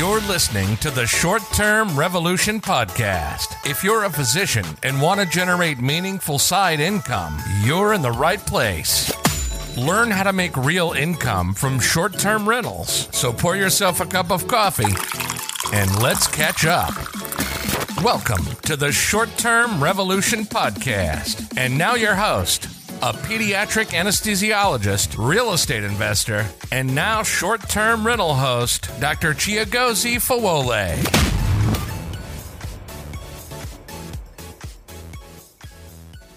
You're 0.00 0.20
listening 0.20 0.78
to 0.78 0.90
the 0.90 1.06
Short 1.06 1.42
Term 1.52 1.94
Revolution 1.94 2.58
Podcast. 2.58 3.54
If 3.68 3.84
you're 3.84 4.04
a 4.04 4.10
physician 4.10 4.64
and 4.82 5.02
want 5.02 5.20
to 5.20 5.26
generate 5.26 5.78
meaningful 5.78 6.38
side 6.38 6.80
income, 6.80 7.36
you're 7.64 7.92
in 7.92 8.00
the 8.00 8.10
right 8.10 8.40
place. 8.40 9.12
Learn 9.76 10.10
how 10.10 10.22
to 10.22 10.32
make 10.32 10.56
real 10.56 10.92
income 10.92 11.52
from 11.52 11.78
short 11.78 12.18
term 12.18 12.48
rentals. 12.48 13.10
So 13.12 13.30
pour 13.30 13.56
yourself 13.56 14.00
a 14.00 14.06
cup 14.06 14.30
of 14.30 14.48
coffee 14.48 14.94
and 15.74 16.02
let's 16.02 16.26
catch 16.26 16.64
up. 16.64 16.94
Welcome 18.02 18.46
to 18.62 18.76
the 18.76 18.92
Short 18.92 19.28
Term 19.36 19.84
Revolution 19.84 20.44
Podcast. 20.44 21.58
And 21.58 21.76
now, 21.76 21.94
your 21.94 22.14
host, 22.14 22.79
a 23.02 23.14
pediatric 23.14 23.86
anesthesiologist, 23.86 25.16
real 25.16 25.54
estate 25.54 25.84
investor, 25.84 26.46
and 26.70 26.94
now 26.94 27.22
short 27.22 27.66
term 27.66 28.06
rental 28.06 28.34
host, 28.34 28.90
Dr. 29.00 29.32
Chiagozie 29.32 30.16
Fawole. 30.16 30.98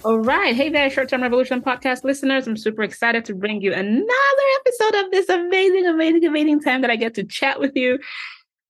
All 0.06 0.20
right. 0.20 0.56
Hey 0.56 0.70
there, 0.70 0.90
Short 0.90 1.10
Term 1.10 1.22
Revolution 1.22 1.62
podcast 1.62 2.04
listeners. 2.04 2.48
I'm 2.48 2.58
super 2.58 2.84
excited 2.84 3.24
to 3.26 3.36
bring 3.36 3.62
you 3.62 3.74
another 3.74 4.08
episode 4.60 4.96
of 5.06 5.12
this 5.12 5.30
amazing, 5.30 5.88
amazing, 5.88 6.26
amazing 6.26 6.62
time 6.62 6.82
that 6.82 6.90
I 6.90 6.96
get 6.98 7.14
to 7.16 7.24
chat 7.24 7.60
with 7.60 7.72
you 7.76 8.00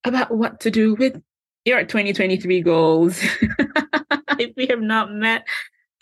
about 0.04 0.30
what 0.30 0.60
to 0.62 0.72
do 0.72 0.96
with 0.96 1.22
your 1.66 1.82
2023 1.82 2.62
goals. 2.62 3.20
if 4.40 4.56
we 4.56 4.68
have 4.68 4.82
not 4.82 5.12
met, 5.12 5.48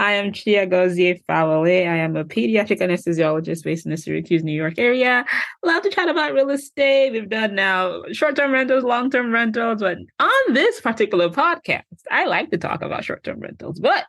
I 0.01 0.13
am 0.13 0.31
Chiagozie 0.31 1.23
Fawole. 1.29 1.87
I 1.87 1.97
am 1.97 2.15
a 2.15 2.25
pediatric 2.25 2.79
anesthesiologist 2.79 3.63
based 3.63 3.85
in 3.85 3.91
the 3.91 3.97
Syracuse, 3.97 4.43
New 4.43 4.51
York 4.51 4.79
area. 4.79 5.23
Love 5.63 5.83
to 5.83 5.91
chat 5.91 6.09
about 6.09 6.33
real 6.33 6.49
estate. 6.49 7.11
We've 7.11 7.29
done 7.29 7.53
now 7.53 8.01
short-term 8.11 8.51
rentals, 8.51 8.83
long-term 8.83 9.31
rentals, 9.31 9.81
but 9.81 9.99
on 10.19 10.53
this 10.53 10.81
particular 10.81 11.29
podcast, 11.29 11.83
I 12.09 12.25
like 12.25 12.49
to 12.49 12.57
talk 12.57 12.81
about 12.81 13.03
short-term 13.03 13.41
rentals. 13.41 13.79
But 13.79 14.05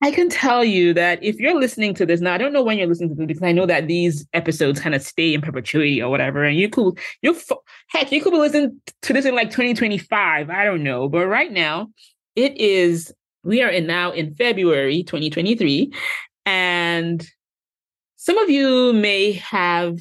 I 0.00 0.12
can 0.12 0.28
tell 0.28 0.64
you 0.64 0.94
that 0.94 1.24
if 1.24 1.40
you're 1.40 1.58
listening 1.58 1.92
to 1.94 2.06
this 2.06 2.20
now, 2.20 2.34
I 2.34 2.38
don't 2.38 2.52
know 2.52 2.62
when 2.62 2.78
you're 2.78 2.86
listening 2.86 3.08
to 3.08 3.16
this 3.16 3.26
because 3.26 3.42
I 3.42 3.50
know 3.50 3.66
that 3.66 3.88
these 3.88 4.28
episodes 4.32 4.78
kind 4.78 4.94
of 4.94 5.02
stay 5.02 5.34
in 5.34 5.40
perpetuity 5.40 6.00
or 6.00 6.08
whatever. 6.08 6.44
And 6.44 6.56
you 6.56 6.68
could, 6.68 6.96
you 7.20 7.36
heck, 7.88 8.12
you 8.12 8.22
could 8.22 8.30
be 8.30 8.38
listening 8.38 8.80
to 9.02 9.12
this 9.12 9.24
in 9.24 9.34
like 9.34 9.50
2025. 9.50 10.50
I 10.50 10.64
don't 10.64 10.84
know, 10.84 11.08
but 11.08 11.26
right 11.26 11.50
now 11.50 11.88
it 12.36 12.56
is. 12.60 13.12
We 13.46 13.62
are 13.62 13.70
in 13.70 13.86
now 13.86 14.10
in 14.10 14.34
February 14.34 15.04
2023, 15.04 15.92
and 16.44 17.24
some 18.16 18.38
of 18.38 18.50
you 18.50 18.92
may 18.92 19.32
have 19.32 19.98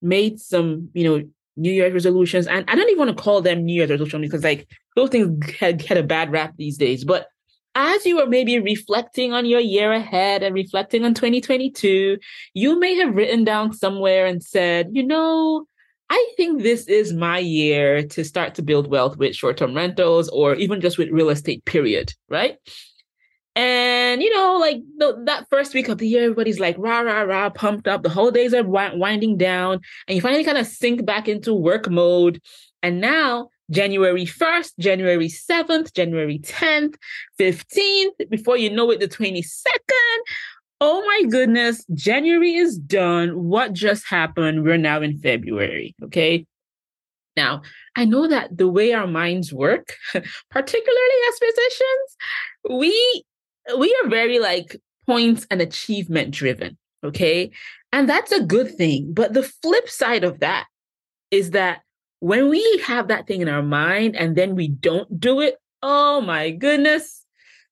made 0.00 0.40
some, 0.40 0.88
you 0.94 1.04
know, 1.04 1.28
New 1.56 1.70
Year's 1.70 1.92
resolutions, 1.92 2.46
and 2.46 2.64
I 2.68 2.74
don't 2.74 2.88
even 2.88 2.98
want 2.98 3.16
to 3.16 3.22
call 3.22 3.42
them 3.42 3.64
New 3.64 3.74
Year's 3.74 3.90
resolutions 3.90 4.22
because 4.22 4.44
like 4.44 4.66
those 4.96 5.10
things 5.10 5.54
had 5.58 5.82
a 5.90 6.02
bad 6.02 6.32
rap 6.32 6.54
these 6.56 6.78
days, 6.78 7.04
but 7.04 7.26
as 7.74 8.04
you 8.04 8.18
are 8.18 8.26
maybe 8.26 8.58
reflecting 8.58 9.32
on 9.32 9.46
your 9.46 9.60
year 9.60 9.92
ahead 9.92 10.42
and 10.42 10.54
reflecting 10.54 11.04
on 11.04 11.14
2022, 11.14 12.18
you 12.54 12.80
may 12.80 12.94
have 12.96 13.14
written 13.14 13.44
down 13.44 13.72
somewhere 13.72 14.26
and 14.26 14.42
said, 14.42 14.88
you 14.92 15.06
know, 15.06 15.66
I 16.10 16.32
think 16.36 16.62
this 16.62 16.88
is 16.88 17.12
my 17.12 17.38
year 17.38 18.02
to 18.02 18.24
start 18.24 18.56
to 18.56 18.62
build 18.62 18.90
wealth 18.90 19.16
with 19.16 19.36
short 19.36 19.56
term 19.56 19.74
rentals 19.74 20.28
or 20.28 20.54
even 20.56 20.80
just 20.80 20.98
with 20.98 21.08
real 21.10 21.30
estate, 21.30 21.64
period. 21.64 22.12
Right. 22.28 22.58
And, 23.56 24.22
you 24.22 24.32
know, 24.34 24.58
like 24.58 24.80
the, 24.98 25.22
that 25.26 25.46
first 25.50 25.74
week 25.74 25.88
of 25.88 25.98
the 25.98 26.08
year, 26.08 26.24
everybody's 26.24 26.60
like 26.60 26.76
rah, 26.78 27.00
rah, 27.00 27.22
rah, 27.22 27.50
pumped 27.50 27.88
up. 27.88 28.02
The 28.02 28.08
holidays 28.08 28.54
are 28.54 28.64
winding 28.64 29.36
down, 29.36 29.80
and 30.06 30.16
you 30.16 30.20
finally 30.20 30.44
kind 30.44 30.58
of 30.58 30.66
sink 30.66 31.04
back 31.04 31.28
into 31.28 31.52
work 31.54 31.88
mode. 31.90 32.40
And 32.82 33.00
now 33.00 33.50
January 33.70 34.24
1st, 34.24 34.78
January 34.78 35.28
7th, 35.28 35.92
January 35.94 36.38
10th, 36.38 36.94
15th, 37.38 38.30
before 38.30 38.56
you 38.56 38.70
know 38.70 38.90
it, 38.90 39.00
the 39.00 39.08
22nd. 39.08 39.44
My 41.10 41.24
goodness, 41.28 41.84
January 41.92 42.54
is 42.54 42.78
done. 42.78 43.30
What 43.48 43.72
just 43.72 44.06
happened? 44.06 44.62
We're 44.62 44.76
now 44.76 45.02
in 45.02 45.18
February. 45.18 45.96
Okay. 46.04 46.46
Now, 47.36 47.62
I 47.96 48.04
know 48.04 48.28
that 48.28 48.56
the 48.56 48.68
way 48.68 48.92
our 48.92 49.08
minds 49.08 49.52
work, 49.52 49.96
particularly 50.50 51.20
as 51.28 51.38
physicians, 51.38 52.16
we 52.70 53.24
we 53.76 53.96
are 54.04 54.08
very 54.08 54.38
like 54.38 54.80
points 55.04 55.48
and 55.50 55.60
achievement 55.60 56.30
driven, 56.32 56.78
okay? 57.02 57.50
And 57.92 58.08
that's 58.08 58.30
a 58.30 58.44
good 58.44 58.76
thing. 58.76 59.12
But 59.12 59.32
the 59.32 59.42
flip 59.42 59.88
side 59.88 60.22
of 60.22 60.38
that 60.38 60.66
is 61.32 61.50
that 61.50 61.80
when 62.20 62.48
we 62.48 62.62
have 62.86 63.08
that 63.08 63.26
thing 63.26 63.40
in 63.40 63.48
our 63.48 63.64
mind 63.64 64.14
and 64.14 64.36
then 64.36 64.54
we 64.54 64.68
don't 64.68 65.18
do 65.18 65.40
it, 65.40 65.56
oh 65.82 66.20
my 66.20 66.50
goodness, 66.50 67.19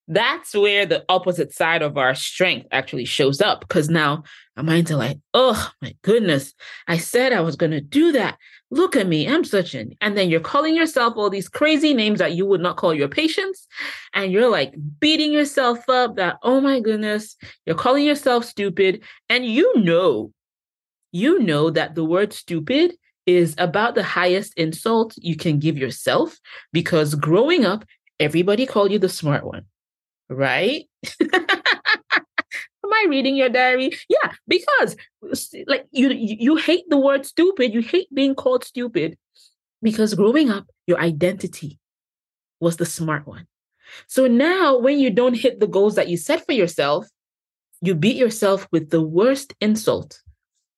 that's 0.08 0.54
where 0.54 0.86
the 0.86 1.04
opposite 1.08 1.52
side 1.52 1.82
of 1.82 1.98
our 1.98 2.14
strength 2.14 2.66
actually 2.72 3.04
shows 3.04 3.40
up. 3.40 3.60
Because 3.60 3.88
now 3.88 4.24
our 4.56 4.62
minds 4.62 4.90
are 4.90 4.96
like, 4.96 5.18
oh 5.34 5.70
my 5.82 5.94
goodness, 6.02 6.54
I 6.86 6.98
said 6.98 7.32
I 7.32 7.40
was 7.40 7.56
going 7.56 7.72
to 7.72 7.80
do 7.80 8.12
that. 8.12 8.38
Look 8.70 8.96
at 8.96 9.06
me, 9.06 9.28
I'm 9.28 9.44
such 9.44 9.74
an. 9.74 9.92
And 10.00 10.16
then 10.16 10.28
you're 10.28 10.40
calling 10.40 10.74
yourself 10.74 11.14
all 11.16 11.30
these 11.30 11.48
crazy 11.48 11.94
names 11.94 12.18
that 12.18 12.32
you 12.32 12.44
would 12.46 12.60
not 12.60 12.76
call 12.76 12.92
your 12.92 13.08
patients. 13.08 13.66
And 14.14 14.32
you're 14.32 14.50
like 14.50 14.74
beating 14.98 15.32
yourself 15.32 15.88
up 15.88 16.16
that, 16.16 16.38
oh 16.42 16.60
my 16.60 16.80
goodness, 16.80 17.36
you're 17.66 17.76
calling 17.76 18.04
yourself 18.04 18.44
stupid. 18.44 19.02
And 19.28 19.46
you 19.46 19.78
know, 19.78 20.32
you 21.12 21.38
know 21.38 21.70
that 21.70 21.94
the 21.94 22.04
word 22.04 22.32
stupid 22.32 22.94
is 23.26 23.54
about 23.58 23.94
the 23.94 24.02
highest 24.02 24.54
insult 24.56 25.14
you 25.18 25.36
can 25.36 25.58
give 25.58 25.76
yourself 25.76 26.38
because 26.72 27.14
growing 27.14 27.64
up, 27.64 27.84
everybody 28.18 28.66
called 28.66 28.90
you 28.90 28.98
the 28.98 29.08
smart 29.08 29.44
one, 29.44 29.64
right? 30.28 30.84
Am 31.32 32.92
I 32.92 33.06
reading 33.08 33.36
your 33.36 33.48
diary? 33.48 33.92
Yeah, 34.08 34.32
because 34.46 34.96
like 35.66 35.86
you 35.90 36.10
you 36.10 36.56
hate 36.56 36.84
the 36.88 36.98
word 36.98 37.26
stupid, 37.26 37.74
you 37.74 37.80
hate 37.82 38.12
being 38.14 38.34
called 38.34 38.64
stupid 38.64 39.18
because 39.82 40.14
growing 40.14 40.50
up, 40.50 40.66
your 40.86 41.00
identity 41.00 41.78
was 42.60 42.76
the 42.76 42.86
smart 42.86 43.26
one. 43.26 43.46
So 44.06 44.26
now 44.26 44.78
when 44.78 44.98
you 44.98 45.10
don't 45.10 45.34
hit 45.34 45.60
the 45.60 45.66
goals 45.66 45.94
that 45.94 46.08
you 46.08 46.16
set 46.16 46.44
for 46.44 46.52
yourself, 46.52 47.06
you 47.80 47.94
beat 47.94 48.16
yourself 48.16 48.66
with 48.72 48.90
the 48.90 49.02
worst 49.02 49.54
insult 49.60 50.20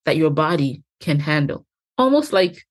that 0.04 0.16
your 0.16 0.30
body 0.30 0.82
can 1.00 1.18
handle 1.18 1.66
almost 2.00 2.32
like 2.32 2.64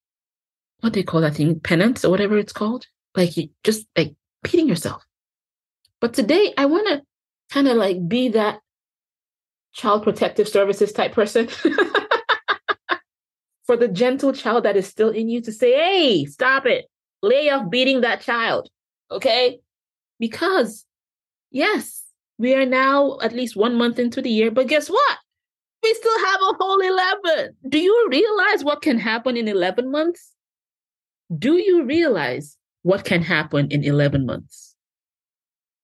what 0.82 0.94
they 0.94 1.04
call 1.04 1.22
that 1.22 1.36
thing, 1.36 1.60
penance 1.60 2.04
or 2.04 2.10
whatever 2.10 2.38
it's 2.38 2.54
called. 2.54 2.86
Like 3.16 3.38
you 3.38 3.50
just 3.64 3.86
like 3.96 4.16
beating 4.44 4.68
yourself. 4.68 5.06
But 6.02 6.14
today 6.14 6.54
I 6.58 6.66
want 6.66 6.88
to 6.88 7.02
kind 7.52 7.68
of 7.68 7.78
like 7.78 8.08
be 8.08 8.30
that 8.30 8.60
child 9.74 10.04
protective 10.04 10.48
services 10.48 10.92
type 10.92 11.14
person. 11.14 11.48
For 13.66 13.78
the 13.78 13.88
gentle 13.88 14.34
child 14.34 14.66
that 14.66 14.76
is 14.76 14.88
still 14.88 15.10
in 15.10 15.30
you 15.30 15.42
to 15.42 15.52
say, 15.52 15.74
hey, 15.74 16.26
stop 16.26 16.66
it. 16.66 16.86
Lay 17.22 17.50
off 17.50 17.70
beating 17.70 18.02
that 18.02 18.22
child. 18.22 18.68
Okay. 19.12 19.60
Because, 20.20 20.86
yes, 21.52 22.04
we 22.40 22.56
are 22.56 22.66
now 22.66 23.20
at 23.22 23.34
least 23.34 23.56
one 23.56 23.76
month 23.76 24.00
into 24.00 24.24
the 24.24 24.30
year, 24.30 24.50
but 24.50 24.68
guess 24.68 24.90
what? 24.90 25.18
we 25.84 25.94
still 25.94 26.20
have 26.26 26.40
a 26.42 26.54
whole 26.60 26.80
11. 26.80 27.56
Do 27.70 27.80
you 27.80 28.08
realize 28.10 28.64
what 28.64 28.82
can 28.82 28.98
happen 28.98 29.38
in 29.38 29.48
11 29.48 29.92
months? 29.92 30.34
Do 31.38 31.58
you 31.58 31.84
realize 31.84 32.58
what 32.82 33.06
can 33.06 33.22
happen 33.22 33.70
in 33.72 33.84
11 33.84 34.26
months? 34.26 34.69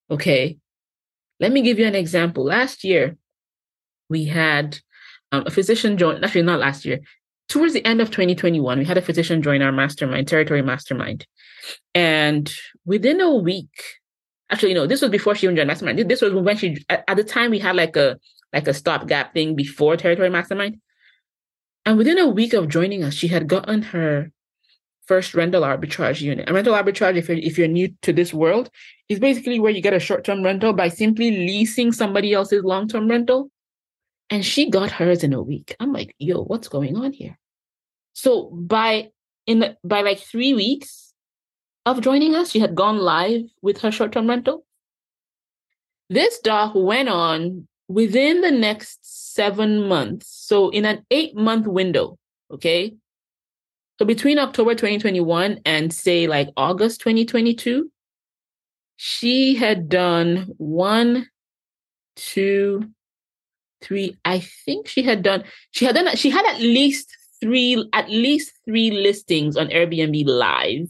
Okay. 0.09 0.57
Let 1.39 1.51
me 1.51 1.61
give 1.61 1.79
you 1.79 1.85
an 1.85 1.95
example. 1.95 2.45
Last 2.45 2.83
year, 2.83 3.17
we 4.09 4.25
had 4.25 4.79
um, 5.31 5.43
a 5.45 5.51
physician 5.51 5.97
join, 5.97 6.23
actually, 6.23 6.43
not 6.43 6.59
last 6.59 6.85
year, 6.85 6.99
towards 7.49 7.73
the 7.73 7.85
end 7.85 8.01
of 8.01 8.09
2021, 8.09 8.79
we 8.79 8.85
had 8.85 8.97
a 8.97 9.01
physician 9.01 9.41
join 9.41 9.61
our 9.61 9.71
mastermind, 9.71 10.27
territory 10.27 10.61
mastermind. 10.61 11.25
And 11.93 12.51
within 12.85 13.21
a 13.21 13.33
week, 13.33 13.69
actually, 14.49 14.73
no, 14.73 14.87
this 14.87 15.01
was 15.01 15.11
before 15.11 15.35
she 15.35 15.45
even 15.45 15.55
joined 15.55 15.67
mastermind. 15.67 15.99
This 16.09 16.21
was 16.21 16.33
when 16.33 16.57
she, 16.57 16.83
at, 16.89 17.03
at 17.07 17.17
the 17.17 17.23
time, 17.23 17.51
we 17.51 17.59
had 17.59 17.75
like 17.75 17.95
a 17.95 18.17
like 18.53 18.67
a 18.67 18.73
stopgap 18.73 19.33
thing 19.33 19.55
before 19.55 19.97
Territory 19.97 20.29
Mastermind. 20.29 20.79
And 21.85 21.97
within 21.97 22.17
a 22.17 22.27
week 22.27 22.53
of 22.53 22.69
joining 22.69 23.03
us, 23.03 23.13
she 23.13 23.27
had 23.27 23.47
gotten 23.47 23.81
her 23.81 24.31
first 25.07 25.33
rental 25.33 25.61
arbitrage 25.61 26.21
unit. 26.21 26.49
A 26.49 26.53
rental 26.53 26.73
arbitrage, 26.73 27.15
if 27.15 27.27
you're, 27.27 27.37
if 27.37 27.57
you're 27.57 27.67
new 27.67 27.93
to 28.01 28.13
this 28.13 28.33
world, 28.33 28.69
is 29.09 29.19
basically 29.19 29.59
where 29.59 29.71
you 29.71 29.81
get 29.81 29.93
a 29.93 29.99
short 29.99 30.23
term 30.23 30.43
rental 30.43 30.73
by 30.73 30.89
simply 30.89 31.31
leasing 31.31 31.91
somebody 31.91 32.33
else's 32.33 32.63
long 32.63 32.87
term 32.87 33.09
rental. 33.09 33.51
And 34.29 34.43
she 34.43 34.69
got 34.69 34.91
hers 34.91 35.23
in 35.23 35.33
a 35.33 35.41
week. 35.41 35.75
I'm 35.79 35.93
like, 35.93 36.15
yo, 36.17 36.43
what's 36.43 36.67
going 36.67 36.95
on 36.95 37.13
here? 37.13 37.37
So 38.13 38.49
by 38.49 39.09
in 39.45 39.59
the, 39.59 39.77
by 39.83 40.01
like 40.01 40.19
three 40.19 40.53
weeks 40.53 41.13
of 41.85 42.01
joining 42.01 42.35
us, 42.35 42.51
she 42.51 42.59
had 42.59 42.75
gone 42.75 42.97
live 42.97 43.43
with 43.61 43.81
her 43.81 43.91
short 43.91 44.11
term 44.11 44.27
rental. 44.27 44.65
This 46.09 46.39
doc 46.39 46.73
went 46.75 47.09
on 47.09 47.67
within 47.87 48.41
the 48.41 48.51
next 48.51 48.99
seven 49.35 49.87
months, 49.87 50.27
so 50.27 50.69
in 50.69 50.85
an 50.85 51.05
eight 51.11 51.35
month 51.35 51.67
window, 51.67 52.17
okay, 52.49 52.95
So 53.97 54.05
between 54.05 54.39
October 54.39 54.71
2021 54.71 55.61
and 55.65 55.93
say 55.93 56.27
like 56.27 56.49
August 56.57 56.99
2022, 57.01 57.89
she 58.97 59.55
had 59.55 59.89
done 59.89 60.53
one, 60.57 61.27
two, 62.15 62.89
three. 63.81 64.17
I 64.25 64.39
think 64.39 64.87
she 64.87 65.03
had 65.03 65.21
done, 65.21 65.43
she 65.71 65.85
had 65.85 65.95
done, 65.95 66.15
she 66.15 66.29
had 66.29 66.45
at 66.45 66.59
least 66.59 67.15
three, 67.41 67.87
at 67.93 68.09
least 68.09 68.53
three 68.65 68.91
listings 68.91 69.55
on 69.55 69.67
Airbnb 69.67 70.25
live. 70.25 70.89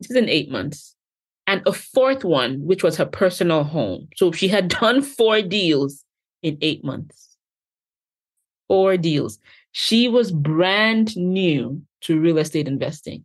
This 0.00 0.10
is 0.10 0.16
in 0.16 0.28
eight 0.28 0.50
months. 0.50 0.94
And 1.46 1.62
a 1.64 1.72
fourth 1.72 2.24
one, 2.24 2.60
which 2.60 2.82
was 2.82 2.98
her 2.98 3.06
personal 3.06 3.64
home. 3.64 4.08
So 4.16 4.32
she 4.32 4.48
had 4.48 4.68
done 4.80 5.00
four 5.02 5.40
deals 5.40 6.04
in 6.42 6.58
eight 6.60 6.84
months. 6.84 7.36
Four 8.68 8.98
deals. 8.98 9.38
She 9.72 10.08
was 10.08 10.32
brand 10.32 11.16
new 11.16 11.82
to 12.02 12.20
real 12.20 12.38
estate 12.38 12.68
investing. 12.68 13.24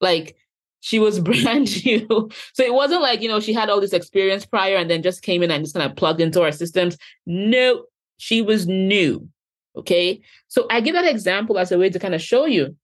Like 0.00 0.36
she 0.80 0.98
was 0.98 1.20
brand 1.28 1.84
new. 1.84 2.30
So 2.52 2.62
it 2.62 2.74
wasn't 2.74 3.02
like, 3.02 3.20
you 3.20 3.28
know, 3.28 3.40
she 3.40 3.52
had 3.52 3.68
all 3.68 3.80
this 3.80 3.92
experience 3.92 4.46
prior 4.46 4.76
and 4.76 4.90
then 4.90 5.02
just 5.02 5.22
came 5.22 5.42
in 5.42 5.50
and 5.50 5.64
just 5.64 5.74
kind 5.74 5.90
of 5.90 5.96
plugged 5.96 6.20
into 6.20 6.42
our 6.42 6.52
systems. 6.52 6.96
No, 7.26 7.84
she 8.18 8.42
was 8.42 8.66
new. 8.66 9.28
Okay. 9.76 10.20
So 10.48 10.66
I 10.70 10.80
give 10.80 10.94
that 10.94 11.06
example 11.06 11.58
as 11.58 11.70
a 11.70 11.78
way 11.78 11.90
to 11.90 11.98
kind 11.98 12.14
of 12.14 12.22
show 12.22 12.46
you 12.46 12.76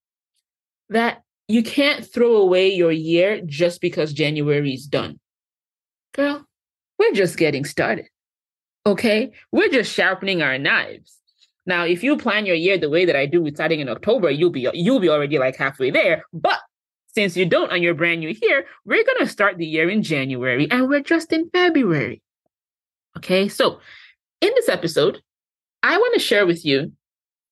that 0.91 1.23
you 1.49 1.63
can't 1.63 2.05
throw 2.05 2.37
away 2.37 2.69
your 2.69 2.93
year 2.93 3.41
just 3.47 3.81
because 3.81 4.13
January 4.13 4.75
is 4.75 4.87
done. 4.87 5.19
Girl, 6.15 6.47
we're 6.99 7.13
just 7.13 7.39
getting 7.39 7.65
started. 7.65 8.07
Okay. 8.85 9.33
We're 9.53 9.71
just 9.71 9.93
sharpening 9.93 10.43
our 10.43 10.59
knives. 10.59 11.17
Now, 11.65 11.85
if 11.85 12.03
you 12.03 12.17
plan 12.17 12.47
your 12.47 12.57
year 12.57 12.77
the 12.77 12.91
way 12.91 13.05
that 13.05 13.17
I 13.17 13.27
do 13.27 13.43
with 13.43 13.55
starting 13.55 13.81
in 13.81 13.89
October, 13.89 14.31
you'll 14.31 14.51
be 14.51 14.69
you'll 14.75 15.01
be 15.01 15.09
already 15.09 15.39
like 15.39 15.57
halfway 15.57 15.91
there. 15.91 16.25
But 16.33 16.59
since 17.15 17.37
you 17.37 17.47
don't 17.47 17.71
and 17.73 17.83
you're 17.83 17.95
brand 17.95 18.21
new 18.21 18.35
here, 18.35 18.67
we're 18.85 19.05
gonna 19.05 19.29
start 19.29 19.59
the 19.59 19.67
year 19.67 19.89
in 19.89 20.03
January 20.03 20.69
and 20.71 20.89
we're 20.89 21.01
just 21.01 21.33
in 21.33 21.51
February. 21.51 22.23
Okay, 23.17 23.49
so 23.49 23.81
in 24.41 24.51
this 24.57 24.69
episode, 24.69 25.23
I 25.83 25.99
want 25.99 26.15
to 26.15 26.21
share 26.21 26.47
with 26.47 26.65
you 26.65 26.93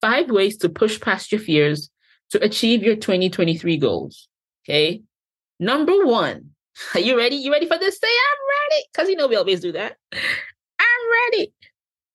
five 0.01 0.31
ways 0.31 0.57
to 0.59 0.69
push 0.69 1.01
past 1.01 1.31
your 1.31 1.41
fears 1.41 1.91
to 2.31 2.43
achieve 2.43 2.83
your 2.83 2.97
2023 2.97 3.77
goals. 3.77 4.29
Okay. 4.65 5.03
Number 5.59 6.05
one, 6.05 6.51
are 6.95 7.01
you 7.01 7.17
ready? 7.17 7.37
You 7.37 7.53
ready 7.53 7.67
for 7.67 7.79
this? 7.79 7.99
Say, 7.99 8.09
I'm 8.09 8.75
ready. 8.75 8.85
Because 8.93 9.09
you 9.09 9.17
know 9.17 9.29
we 9.29 9.37
always 9.37 9.61
do 9.61 9.73
that. 9.73 9.97
I'm 10.13 11.33
ready. 11.33 11.53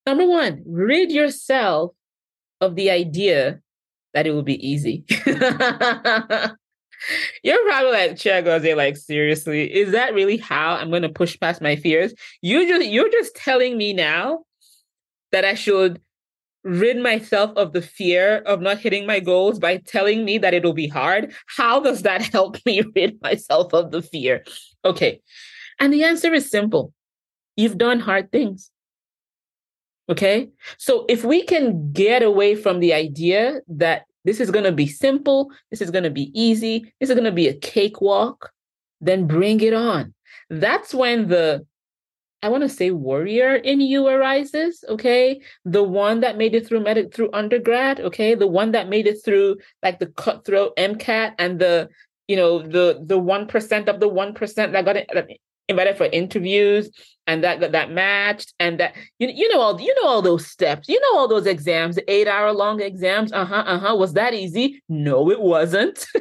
Number 0.06 0.26
one, 0.26 0.64
rid 0.66 1.12
yourself 1.12 1.94
of 2.62 2.76
the 2.76 2.90
idea 2.90 3.62
that 4.14 4.28
it 4.28 4.32
will 4.32 4.44
be 4.44 4.66
easy. 4.66 5.04
You're 7.44 7.64
probably 7.66 7.92
like, 7.92 8.12
Chiagozie, 8.14 8.76
like, 8.76 8.98
seriously, 8.98 9.72
is 9.74 9.92
that 9.92 10.14
really 10.14 10.38
how 10.38 10.76
I'm 10.76 10.90
gonna 10.92 11.10
push 11.10 11.40
past 11.40 11.62
my 11.62 11.76
fears? 11.76 12.14
You 12.42 12.68
just 12.68 12.88
you're 12.88 13.12
just 13.12 13.36
telling 13.36 13.78
me 13.78 13.94
now 13.94 14.46
that 15.32 15.46
I 15.46 15.54
should 15.54 16.02
rid 16.64 16.98
myself 16.98 17.52
of 17.56 17.74
the 17.74 17.82
fear 17.82 18.38
of 18.48 18.60
not 18.60 18.80
hitting 18.80 19.06
my 19.06 19.20
goals 19.20 19.60
by 19.60 19.78
telling 19.78 20.26
me 20.26 20.40
that 20.40 20.54
it'll 20.54 20.74
be 20.74 20.88
hard. 20.88 21.34
How 21.48 21.80
does 21.80 22.02
that 22.02 22.24
help 22.34 22.58
me 22.66 22.82
rid 22.96 23.22
myself 23.22 23.74
of 23.74 23.92
the 23.92 24.02
fear? 24.02 24.44
Okay. 24.84 25.22
And 25.80 25.94
the 25.94 26.04
answer 26.04 26.34
is 26.34 26.50
simple. 26.50 26.92
You've 27.56 27.78
done 27.78 28.00
hard 28.00 28.32
things. 28.32 28.72
Okay. 30.08 30.50
So 30.78 31.06
if 31.10 31.24
we 31.24 31.44
can 31.44 31.92
get 31.92 32.22
away 32.22 32.56
from 32.56 32.80
the 32.80 32.94
idea 32.94 33.62
that 33.68 34.06
this 34.24 34.40
is 34.40 34.52
going 34.52 34.66
to 34.66 34.72
be 34.72 34.88
simple, 34.88 35.52
this 35.72 35.82
is 35.82 35.92
going 35.92 36.04
to 36.04 36.10
be 36.10 36.32
easy, 36.40 36.94
this 37.00 37.10
is 37.10 37.16
going 37.16 37.26
to 37.26 37.32
be 37.32 37.48
a 37.48 37.56
cakewalk, 37.56 38.52
then 39.02 39.28
bring 39.28 39.62
it 39.62 39.74
on. 39.74 40.14
That's 40.50 40.94
when 40.94 41.28
the, 41.28 41.66
I 42.44 42.50
want 42.50 42.62
to 42.64 42.70
say 42.70 42.92
warrior 42.92 43.56
in 43.56 43.82
you 43.82 44.08
arises. 44.08 44.84
Okay. 44.90 45.42
The 45.64 45.84
one 45.84 46.20
that 46.20 46.38
made 46.38 46.54
it 46.54 46.68
through 46.68 46.82
medic 46.82 47.14
through 47.14 47.32
undergrad. 47.34 48.00
Okay. 48.00 48.36
The 48.36 48.48
one 48.48 48.72
that 48.74 48.90
made 48.90 49.08
it 49.08 49.24
through 49.26 49.58
like 49.82 49.98
the 49.98 50.08
cutthroat 50.08 50.76
MCAT 50.78 51.34
and 51.40 51.58
the, 51.58 51.90
you 52.28 52.36
know, 52.36 52.62
the, 52.62 53.04
the 53.04 53.20
1% 53.20 53.88
of 53.88 54.00
the 54.00 54.10
1% 54.10 54.56
that 54.56 54.86
got 54.86 54.98
invited 55.68 55.98
for 55.98 56.06
interviews 56.06 56.90
and 57.28 57.44
that, 57.44 57.72
that 57.72 57.92
matched 57.92 58.54
and 58.60 58.80
that 58.80 58.96
you, 59.20 59.28
you 59.28 59.50
know 59.52 59.60
all 59.60 59.80
you 59.82 59.94
know 60.02 60.08
all 60.08 60.22
those 60.22 60.46
steps. 60.46 60.88
You 60.88 61.00
know 61.00 61.20
all 61.20 61.28
those 61.28 61.46
exams 61.46 61.98
eight 62.08 62.28
hour 62.28 62.52
long 62.52 62.82
exams. 62.82 63.32
Uh-huh 63.32 63.64
uh-huh. 63.66 63.96
Was 63.96 64.14
that 64.14 64.34
easy? 64.34 64.82
No 64.90 65.30
it 65.32 65.42
wasn't. 65.42 66.06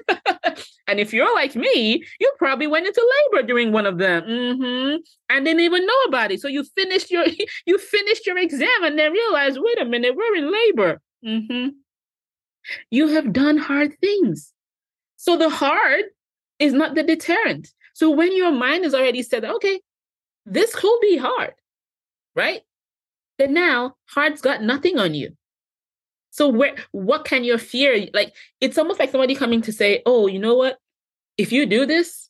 And 0.86 1.00
if 1.00 1.14
you're 1.14 1.34
like 1.34 1.56
me 1.56 2.04
you 2.20 2.32
probably 2.38 2.66
went 2.66 2.86
into 2.86 3.10
labor 3.32 3.46
during 3.46 3.72
one 3.72 3.86
of 3.86 3.96
them. 3.96 4.22
Mm-hmm, 4.24 4.96
and 5.30 5.44
didn't 5.44 5.60
even 5.60 5.86
know 5.86 6.02
about 6.06 6.30
it. 6.30 6.40
So 6.40 6.48
you 6.48 6.62
finished 6.76 7.10
your 7.10 7.24
you 7.66 7.78
finished 7.78 8.26
your 8.26 8.38
exam 8.38 8.84
and 8.84 8.98
then 8.98 9.12
realized 9.12 9.58
wait 9.60 9.80
a 9.80 9.86
minute 9.86 10.14
we're 10.14 10.36
in 10.36 10.52
labor. 10.52 11.00
Mm-hmm. 11.24 11.68
you 12.90 13.08
have 13.08 13.32
done 13.32 13.56
hard 13.56 13.98
things. 13.98 14.52
So 15.16 15.38
the 15.38 15.48
hard 15.48 16.04
is 16.58 16.74
not 16.74 16.94
the 16.94 17.02
deterrent 17.02 17.68
so 17.94 18.10
when 18.10 18.36
your 18.36 18.50
mind 18.52 18.84
is 18.84 18.92
already 18.92 19.22
said, 19.22 19.44
okay, 19.44 19.80
this 20.44 20.74
could 20.74 21.00
be 21.00 21.16
hard, 21.16 21.54
right? 22.36 22.60
Then 23.38 23.54
now 23.54 23.94
hard's 24.06 24.40
got 24.40 24.62
nothing 24.62 24.98
on 24.98 25.14
you. 25.14 25.36
So 26.30 26.48
where 26.48 26.74
what 26.90 27.24
can 27.24 27.44
your 27.44 27.58
fear 27.58 28.08
like 28.12 28.34
it's 28.60 28.76
almost 28.76 28.98
like 28.98 29.12
somebody 29.12 29.36
coming 29.36 29.62
to 29.62 29.72
say, 29.72 30.02
"Oh, 30.04 30.26
you 30.26 30.40
know 30.40 30.56
what? 30.56 30.78
If 31.38 31.52
you 31.52 31.64
do 31.64 31.86
this, 31.86 32.28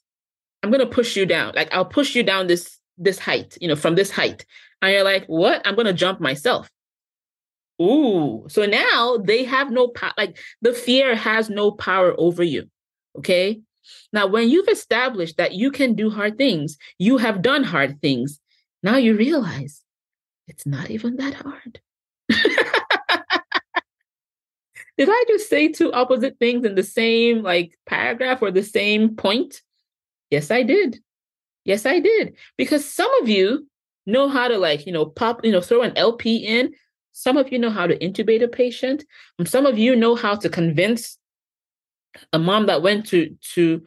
I'm 0.63 0.71
going 0.71 0.87
to 0.87 0.95
push 0.95 1.17
you 1.17 1.25
down. 1.25 1.55
Like 1.55 1.73
I'll 1.73 1.87
push 1.87 2.15
you 2.15 2.23
down 2.23 2.47
this 2.47 2.79
this 2.99 3.19
height, 3.19 3.57
you 3.61 3.69
know, 3.69 3.77
from 3.77 3.95
this 3.95 4.11
height." 4.11 4.45
And 4.83 4.93
you're 4.93 5.05
like, 5.05 5.25
"What? 5.27 5.63
I'm 5.67 5.75
going 5.75 5.87
to 5.87 5.95
jump 5.95 6.21
myself." 6.21 6.71
Ooh. 7.81 8.45
So 8.49 8.67
now 8.67 9.17
they 9.17 9.45
have 9.45 9.71
no 9.71 9.89
power 9.89 10.13
like 10.19 10.39
the 10.61 10.75
fear 10.75 11.17
has 11.17 11.49
no 11.49 11.71
power 11.71 12.15
over 12.19 12.43
you. 12.43 12.69
Okay? 13.17 13.63
Now, 14.13 14.27
when 14.27 14.49
you've 14.49 14.69
established 14.69 15.37
that 15.37 15.55
you 15.55 15.71
can 15.71 15.95
do 15.95 16.11
hard 16.11 16.39
things, 16.39 16.79
you 16.99 17.19
have 17.19 17.43
done 17.43 17.65
hard 17.65 18.01
things, 18.01 18.41
now 18.83 18.97
you 18.97 19.17
realize 19.17 19.83
it's 20.47 20.67
not 20.67 20.91
even 20.91 21.17
that 21.17 21.35
hard. 21.35 21.81
Did 24.97 25.09
I 25.11 25.25
just 25.27 25.49
say 25.49 25.69
two 25.69 25.93
opposite 25.93 26.39
things 26.39 26.65
in 26.65 26.77
the 26.77 26.83
same 26.83 27.43
like 27.43 27.77
paragraph 27.87 28.43
or 28.43 28.51
the 28.51 28.63
same 28.63 29.17
point? 29.17 29.61
Yes, 30.31 30.51
I 30.51 30.63
did. 30.63 31.01
Yes, 31.65 31.85
I 31.87 31.99
did. 31.99 32.37
Because 32.57 32.85
some 32.89 33.11
of 33.21 33.29
you 33.29 33.67
know 34.07 34.29
how 34.29 34.49
to 34.49 34.59
like, 34.59 34.87
you 34.87 34.93
know, 34.93 35.07
pop, 35.07 35.45
you 35.45 35.51
know, 35.51 35.61
throw 35.61 35.83
an 35.83 35.97
LP 35.97 36.37
in. 36.37 36.75
Some 37.13 37.37
of 37.37 37.53
you 37.53 37.59
know 37.59 37.71
how 37.71 37.87
to 37.87 37.99
intubate 37.99 38.43
a 38.43 38.49
patient. 38.49 39.05
Um, 39.39 39.47
some 39.47 39.67
of 39.67 39.79
you 39.79 39.97
know 39.97 40.15
how 40.15 40.35
to 40.37 40.49
convince 40.49 41.19
a 42.33 42.39
mom 42.39 42.67
that 42.67 42.83
went 42.83 43.07
to 43.07 43.37
to 43.55 43.83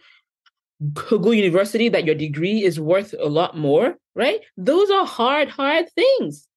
Google 0.94 1.34
University 1.34 1.90
that 1.90 2.06
your 2.06 2.16
degree 2.16 2.64
is 2.64 2.80
worth 2.80 3.16
a 3.20 3.28
lot 3.28 3.58
more, 3.58 3.96
right? 4.16 4.42
Those 4.58 4.92
are 4.92 5.06
hard, 5.06 5.50
hard 5.50 5.90
things. 5.92 6.48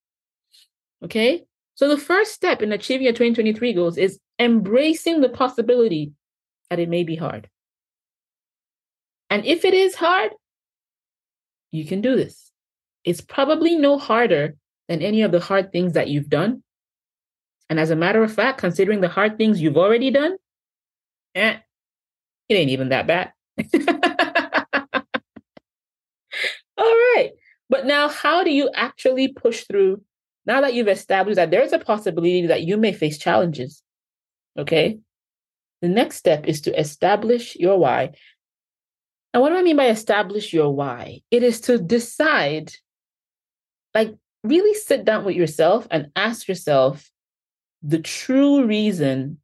Okay. 1.02 1.44
So 1.74 1.88
the 1.88 1.96
first 1.96 2.32
step 2.32 2.60
in 2.60 2.72
achieving 2.72 3.04
your 3.04 3.14
2023 3.14 3.72
goals 3.72 3.96
is 3.96 4.18
embracing 4.38 5.22
the 5.22 5.30
possibility 5.30 6.12
that 6.68 6.78
it 6.78 6.90
may 6.90 7.04
be 7.04 7.16
hard. 7.16 7.48
And 9.30 9.46
if 9.46 9.64
it 9.64 9.72
is 9.72 9.94
hard, 9.94 10.32
you 11.70 11.86
can 11.86 12.02
do 12.02 12.16
this. 12.16 12.50
It's 13.04 13.20
probably 13.20 13.76
no 13.76 13.96
harder 13.98 14.56
than 14.88 15.00
any 15.00 15.22
of 15.22 15.32
the 15.32 15.40
hard 15.40 15.72
things 15.72 15.94
that 15.94 16.08
you've 16.08 16.28
done. 16.28 16.62
And 17.70 17.80
as 17.80 17.90
a 17.90 17.96
matter 17.96 18.22
of 18.22 18.34
fact, 18.34 18.58
considering 18.58 19.00
the 19.00 19.08
hard 19.08 19.38
things 19.38 19.62
you've 19.62 19.78
already 19.78 20.10
done, 20.10 20.36
eh, 21.34 21.58
it 22.48 22.54
ain't 22.54 22.70
even 22.70 22.88
that 22.90 23.06
bad. 23.06 23.32
All 26.76 26.84
right. 26.84 27.30
But 27.68 27.86
now, 27.86 28.08
how 28.08 28.42
do 28.42 28.50
you 28.50 28.70
actually 28.74 29.28
push 29.28 29.64
through 29.64 30.02
now 30.46 30.60
that 30.60 30.74
you've 30.74 30.88
established 30.88 31.36
that 31.36 31.50
there's 31.50 31.72
a 31.72 31.78
possibility 31.78 32.46
that 32.46 32.62
you 32.62 32.76
may 32.76 32.92
face 32.92 33.18
challenges? 33.18 33.82
Okay. 34.58 34.98
The 35.82 35.88
next 35.88 36.16
step 36.16 36.46
is 36.46 36.60
to 36.62 36.78
establish 36.78 37.56
your 37.56 37.78
why. 37.78 38.10
And 39.32 39.40
what 39.40 39.50
do 39.50 39.56
I 39.56 39.62
mean 39.62 39.76
by 39.76 39.86
establish 39.86 40.52
your 40.52 40.74
why? 40.74 41.20
It 41.30 41.42
is 41.42 41.60
to 41.62 41.78
decide, 41.78 42.72
like, 43.94 44.14
really 44.42 44.74
sit 44.74 45.04
down 45.04 45.24
with 45.24 45.36
yourself 45.36 45.86
and 45.90 46.10
ask 46.16 46.48
yourself 46.48 47.10
the 47.82 48.00
true 48.00 48.66
reason 48.66 49.39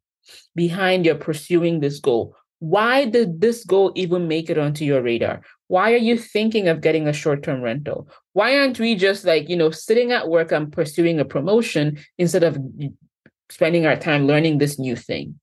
behind 0.55 1.05
your 1.05 1.15
pursuing 1.15 1.79
this 1.79 1.99
goal. 1.99 2.35
Why 2.59 3.05
did 3.05 3.39
this 3.39 3.63
goal 3.63 3.91
even 3.95 4.27
make 4.27 4.49
it 4.49 4.57
onto 4.57 4.83
your 4.83 5.01
radar? 5.01 5.41
Why 5.67 5.93
are 5.93 5.97
you 5.97 6.17
thinking 6.17 6.67
of 6.67 6.81
getting 6.81 7.07
a 7.07 7.13
short 7.13 7.43
term 7.43 7.61
rental? 7.61 8.09
Why 8.33 8.57
aren't 8.57 8.79
we 8.79 8.95
just 8.95 9.25
like, 9.25 9.47
you 9.49 9.55
know, 9.55 9.69
sitting 9.69 10.11
at 10.11 10.27
work 10.27 10.51
and 10.51 10.71
pursuing 10.71 11.19
a 11.19 11.25
promotion 11.25 11.99
instead 12.17 12.43
of 12.43 12.57
spending 13.49 13.85
our 13.85 13.95
time 13.95 14.25
learning 14.25 14.57
this 14.57 14.79
new 14.79 14.95
thing? 14.95 15.39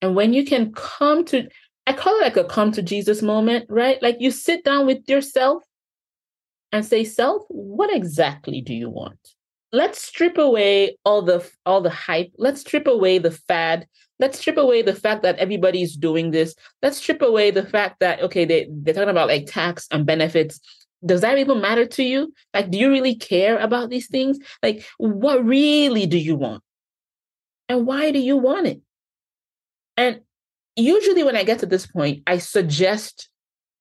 And 0.00 0.14
when 0.14 0.32
you 0.32 0.44
can 0.44 0.72
come 0.72 1.24
to, 1.26 1.48
I 1.86 1.92
call 1.92 2.16
it 2.18 2.22
like 2.22 2.36
a 2.36 2.44
come 2.44 2.70
to 2.72 2.82
Jesus 2.82 3.22
moment, 3.22 3.66
right? 3.68 4.00
Like 4.00 4.18
you 4.20 4.30
sit 4.30 4.62
down 4.64 4.86
with 4.86 5.08
yourself 5.08 5.64
and 6.70 6.84
say, 6.84 7.02
self, 7.02 7.42
what 7.48 7.94
exactly 7.94 8.60
do 8.60 8.74
you 8.74 8.90
want? 8.90 9.18
Let's 9.72 10.02
strip 10.02 10.38
away 10.38 10.96
all 11.04 11.22
the 11.22 11.48
all 11.66 11.80
the 11.80 11.90
hype. 11.90 12.32
Let's 12.38 12.60
strip 12.60 12.86
away 12.86 13.18
the 13.18 13.30
fad. 13.30 13.86
Let's 14.18 14.38
strip 14.38 14.56
away 14.56 14.82
the 14.82 14.94
fact 14.94 15.22
that 15.22 15.38
everybody's 15.38 15.94
doing 15.94 16.30
this. 16.30 16.54
Let's 16.82 16.96
strip 16.96 17.22
away 17.22 17.50
the 17.50 17.66
fact 17.66 18.00
that 18.00 18.20
okay, 18.22 18.44
they, 18.44 18.66
they're 18.70 18.94
talking 18.94 19.10
about 19.10 19.28
like 19.28 19.46
tax 19.46 19.86
and 19.90 20.06
benefits 20.06 20.60
does 21.04 21.20
that 21.20 21.38
even 21.38 21.60
matter 21.60 21.86
to 21.86 22.02
you? 22.02 22.32
Like, 22.52 22.70
do 22.70 22.78
you 22.78 22.90
really 22.90 23.14
care 23.14 23.58
about 23.58 23.90
these 23.90 24.08
things? 24.08 24.38
Like, 24.62 24.84
what 24.98 25.44
really 25.44 26.06
do 26.06 26.18
you 26.18 26.34
want? 26.34 26.62
And 27.68 27.86
why 27.86 28.10
do 28.10 28.18
you 28.18 28.36
want 28.36 28.66
it? 28.66 28.80
And 29.96 30.20
usually, 30.76 31.22
when 31.22 31.36
I 31.36 31.44
get 31.44 31.60
to 31.60 31.66
this 31.66 31.86
point, 31.86 32.22
I 32.26 32.38
suggest 32.38 33.28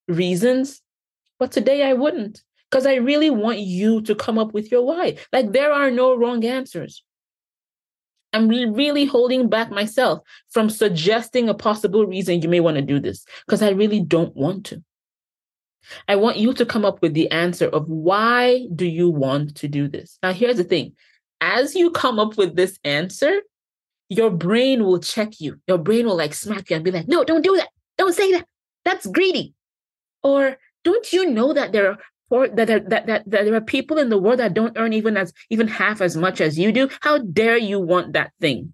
reasons, 0.08 0.82
but 1.39 1.51
today 1.51 1.84
I 1.84 1.94
wouldn't 1.94 2.41
because 2.69 2.86
I 2.86 2.95
really 2.95 3.29
want 3.29 3.59
you 3.59 4.01
to 4.01 4.15
come 4.15 4.38
up 4.38 4.53
with 4.53 4.71
your 4.71 4.86
why. 4.86 5.17
Like, 5.31 5.51
there 5.51 5.71
are 5.71 5.89
no 5.91 6.15
wrong 6.15 6.43
answers. 6.45 7.03
I'm 8.33 8.50
really 8.50 9.05
holding 9.05 9.50
back 9.50 9.71
myself 9.71 10.19
from 10.50 10.69
suggesting 10.69 11.50
a 11.50 11.53
possible 11.53 12.05
reason 12.05 12.41
you 12.41 12.50
may 12.50 12.59
want 12.59 12.75
to 12.75 12.81
do 12.81 13.00
this 13.00 13.25
because 13.45 13.62
I 13.62 13.69
really 13.69 14.01
don't 14.01 14.36
want 14.36 14.65
to. 14.67 14.83
I 16.07 16.17
want 16.17 16.38
you 16.38 16.53
to 16.53 16.65
come 16.65 16.83
up 16.83 17.01
with 17.01 17.13
the 17.13 17.31
answer 17.31 17.67
of 17.67 17.88
why 17.89 18.67
do 18.75 18.86
you 18.86 19.09
want 19.09 19.55
to 19.55 19.67
do 19.69 19.88
this? 19.88 20.19
Now 20.21 20.33
here's 20.33 20.57
the 20.57 20.65
thing. 20.65 20.93
As 21.39 21.74
you 21.74 21.89
come 21.91 22.19
up 22.19 22.38
with 22.38 22.55
this 22.55 22.77
answer, 22.83 23.41
your 24.09 24.29
brain 24.29 24.83
will 24.83 25.00
check 25.00 25.39
you. 25.39 25.62
Your 25.67 25.77
brain 25.77 26.05
will 26.05 26.17
like 26.17 26.33
smack 26.33 26.69
you 26.69 26.75
and 26.75 26.83
be 26.83 26.91
like, 26.91 27.07
"No, 27.07 27.24
don't 27.24 27.43
do 27.43 27.55
that. 27.55 27.69
Don't 27.97 28.13
say 28.13 28.31
that. 28.33 28.45
That's 28.83 29.05
greedy." 29.05 29.53
Or 30.24 30.57
don't 30.83 31.13
you 31.13 31.29
know 31.29 31.53
that 31.53 31.71
there 31.71 31.91
are 31.91 31.97
for 32.29 32.48
that, 32.48 32.67
that, 32.67 32.89
that, 32.89 33.05
that, 33.07 33.25
there 33.25 33.55
are 33.55 33.62
people 33.62 33.98
in 33.98 34.10
the 34.10 34.17
world 34.17 34.39
that 34.39 34.53
don't 34.53 34.77
earn 34.77 34.93
even 34.93 35.17
as 35.17 35.34
even 35.50 35.67
half 35.67 36.01
as 36.01 36.17
much 36.17 36.41
as 36.41 36.60
you 36.60 36.72
do. 36.72 36.89
How 37.01 37.19
dare 37.19 37.57
you 37.57 37.79
want 37.79 38.13
that 38.13 38.31
thing? 38.41 38.74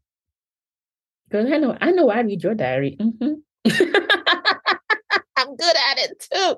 Because 1.30 1.52
I 1.52 1.58
know, 1.58 1.78
I 1.80 1.92
know, 1.92 2.10
I 2.10 2.22
read 2.22 2.44
your 2.44 2.56
diary. 2.56 2.98
Mm-hmm. 3.00 3.34
I'm 5.36 5.56
good 5.56 5.76
at 5.92 5.98
it 5.98 6.28
too. 6.32 6.56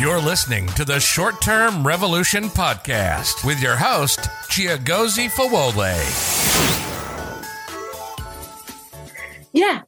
You're 0.00 0.20
listening 0.20 0.66
to 0.68 0.84
the 0.84 0.98
Short 0.98 1.42
Term 1.42 1.86
Revolution 1.86 2.44
Podcast 2.44 3.44
with 3.44 3.62
your 3.62 3.76
host, 3.76 4.20
Chiagozie 4.48 5.28
Fawole. 5.28 6.00
Yeah. 9.52 9.82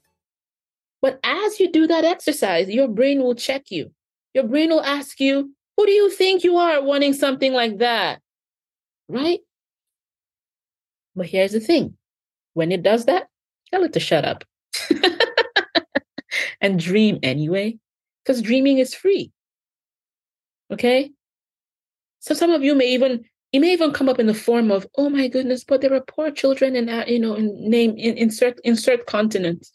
But 1.01 1.19
as 1.25 1.59
you 1.59 1.73
do 1.73 1.87
that 1.87 2.05
exercise, 2.05 2.69
your 2.69 2.89
brain 2.89 3.23
will 3.23 3.35
check 3.35 3.71
you. 3.71 3.93
Your 4.35 4.45
brain 4.45 4.71
will 4.71 4.83
ask 4.83 5.21
you, 5.21 5.55
who 5.77 5.87
do 5.87 5.93
you 5.93 6.11
think 6.11 6.45
you 6.45 6.57
are 6.57 6.83
wanting 6.83 7.13
something 7.13 7.53
like 7.53 7.79
that? 7.79 8.21
Right? 9.09 9.41
But 11.15 11.27
here's 11.27 11.53
the 11.53 11.61
thing 11.61 11.97
when 12.55 12.73
it 12.73 12.83
does 12.83 13.07
that, 13.07 13.29
tell 13.71 13.83
it 13.85 13.93
to 13.95 14.01
shut 14.01 14.25
up 14.25 14.45
and 16.61 16.79
dream 16.79 17.19
anyway 17.23 17.79
because 18.25 18.43
dreaming 18.43 18.79
is 18.79 18.95
free. 18.95 19.33
Okay? 20.71 21.11
So 22.21 22.35
some 22.35 22.51
of 22.51 22.63
you 22.63 22.75
may 22.75 22.87
even 22.87 23.25
it 23.53 23.61
may 23.61 23.73
even 23.73 23.93
come 23.93 24.09
up 24.09 24.19
in 24.19 24.27
the 24.27 24.35
form 24.35 24.71
of, 24.71 24.87
oh 24.97 25.11
my 25.11 25.29
goodness, 25.29 25.63
but 25.63 25.83
there 25.83 25.93
are 25.93 26.01
poor 26.01 26.31
children 26.31 26.75
in 26.75 26.87
that, 26.87 27.09
you 27.09 27.19
know, 27.19 27.35
in 27.35 27.53
name 27.69 27.95
in 27.99 28.17
insert 28.17 28.59
insert 28.65 29.07
continent. 29.07 29.67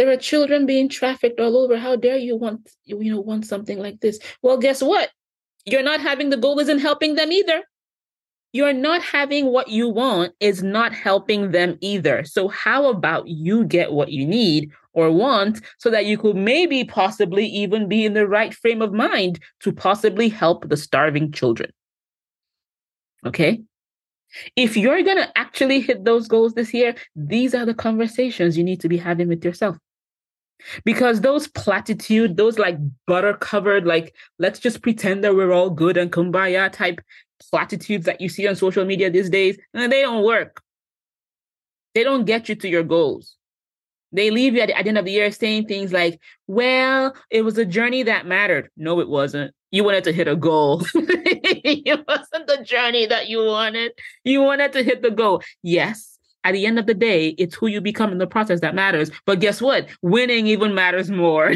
There 0.00 0.10
are 0.10 0.16
children 0.16 0.64
being 0.64 0.88
trafficked 0.88 1.40
all 1.40 1.58
over. 1.58 1.76
How 1.76 1.94
dare 1.94 2.16
you 2.16 2.34
want 2.34 2.70
you 2.86 3.12
know 3.12 3.20
want 3.20 3.44
something 3.44 3.78
like 3.78 4.00
this? 4.00 4.18
Well, 4.40 4.56
guess 4.56 4.82
what? 4.82 5.10
You're 5.66 5.82
not 5.82 6.00
having 6.00 6.30
the 6.30 6.38
goal 6.38 6.58
isn't 6.58 6.78
helping 6.78 7.16
them 7.16 7.30
either. 7.30 7.64
You're 8.54 8.72
not 8.72 9.02
having 9.02 9.52
what 9.52 9.68
you 9.68 9.90
want 9.90 10.32
is 10.40 10.62
not 10.62 10.94
helping 10.94 11.50
them 11.50 11.76
either. 11.82 12.24
So 12.24 12.48
how 12.48 12.88
about 12.88 13.28
you 13.28 13.66
get 13.66 13.92
what 13.92 14.10
you 14.10 14.26
need 14.26 14.70
or 14.94 15.12
want 15.12 15.60
so 15.76 15.90
that 15.90 16.06
you 16.06 16.16
could 16.16 16.34
maybe 16.34 16.82
possibly 16.82 17.44
even 17.44 17.86
be 17.86 18.06
in 18.06 18.14
the 18.14 18.26
right 18.26 18.54
frame 18.54 18.80
of 18.80 18.94
mind 18.94 19.38
to 19.64 19.70
possibly 19.70 20.30
help 20.30 20.66
the 20.66 20.78
starving 20.78 21.30
children. 21.30 21.70
Okay. 23.26 23.60
If 24.56 24.78
you're 24.78 25.02
going 25.02 25.18
to 25.18 25.38
actually 25.38 25.80
hit 25.80 26.06
those 26.06 26.26
goals 26.26 26.54
this 26.54 26.72
year, 26.72 26.94
these 27.14 27.54
are 27.54 27.66
the 27.66 27.74
conversations 27.74 28.56
you 28.56 28.64
need 28.64 28.80
to 28.80 28.88
be 28.88 28.96
having 28.96 29.28
with 29.28 29.44
yourself. 29.44 29.76
Because 30.84 31.20
those 31.20 31.48
platitude, 31.48 32.36
those 32.36 32.58
like 32.58 32.76
butter 33.06 33.34
covered, 33.34 33.86
like, 33.86 34.14
let's 34.38 34.58
just 34.58 34.82
pretend 34.82 35.24
that 35.24 35.34
we're 35.34 35.52
all 35.52 35.70
good 35.70 35.96
and 35.96 36.12
kumbaya 36.12 36.70
type 36.70 37.00
platitudes 37.50 38.06
that 38.06 38.20
you 38.20 38.28
see 38.28 38.46
on 38.46 38.56
social 38.56 38.84
media 38.84 39.10
these 39.10 39.30
days, 39.30 39.58
and 39.74 39.92
they 39.92 40.02
don't 40.02 40.24
work. 40.24 40.62
They 41.94 42.04
don't 42.04 42.24
get 42.24 42.48
you 42.48 42.54
to 42.56 42.68
your 42.68 42.84
goals. 42.84 43.36
They 44.12 44.30
leave 44.30 44.54
you 44.54 44.60
at 44.60 44.66
the, 44.66 44.76
at 44.76 44.84
the 44.84 44.88
end 44.88 44.98
of 44.98 45.04
the 45.04 45.12
year 45.12 45.30
saying 45.30 45.66
things 45.66 45.92
like, 45.92 46.20
well, 46.46 47.14
it 47.30 47.42
was 47.42 47.58
a 47.58 47.64
journey 47.64 48.02
that 48.04 48.26
mattered. 48.26 48.68
No, 48.76 49.00
it 49.00 49.08
wasn't. 49.08 49.54
You 49.70 49.84
wanted 49.84 50.04
to 50.04 50.12
hit 50.12 50.26
a 50.26 50.34
goal. 50.34 50.84
it 50.94 52.04
wasn't 52.08 52.46
the 52.48 52.64
journey 52.64 53.06
that 53.06 53.28
you 53.28 53.44
wanted. 53.44 53.92
You 54.24 54.42
wanted 54.42 54.72
to 54.72 54.82
hit 54.82 55.02
the 55.02 55.12
goal. 55.12 55.42
Yes, 55.62 56.18
at 56.44 56.52
the 56.52 56.66
end 56.66 56.78
of 56.78 56.86
the 56.86 56.94
day, 56.94 57.28
it's 57.38 57.54
who 57.54 57.66
you 57.66 57.80
become 57.80 58.12
in 58.12 58.18
the 58.18 58.26
process 58.26 58.60
that 58.60 58.74
matters. 58.74 59.10
But 59.26 59.40
guess 59.40 59.60
what? 59.60 59.88
Winning 60.02 60.46
even 60.46 60.74
matters 60.74 61.10
more. 61.10 61.54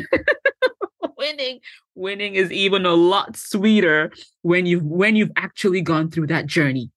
winning, 1.18 1.60
winning 1.94 2.34
is 2.34 2.52
even 2.52 2.84
a 2.84 2.94
lot 2.94 3.36
sweeter 3.36 4.12
when 4.42 4.66
you've 4.66 4.84
when 4.84 5.16
you've 5.16 5.32
actually 5.36 5.80
gone 5.80 6.10
through 6.10 6.26
that 6.28 6.46
journey. 6.46 6.90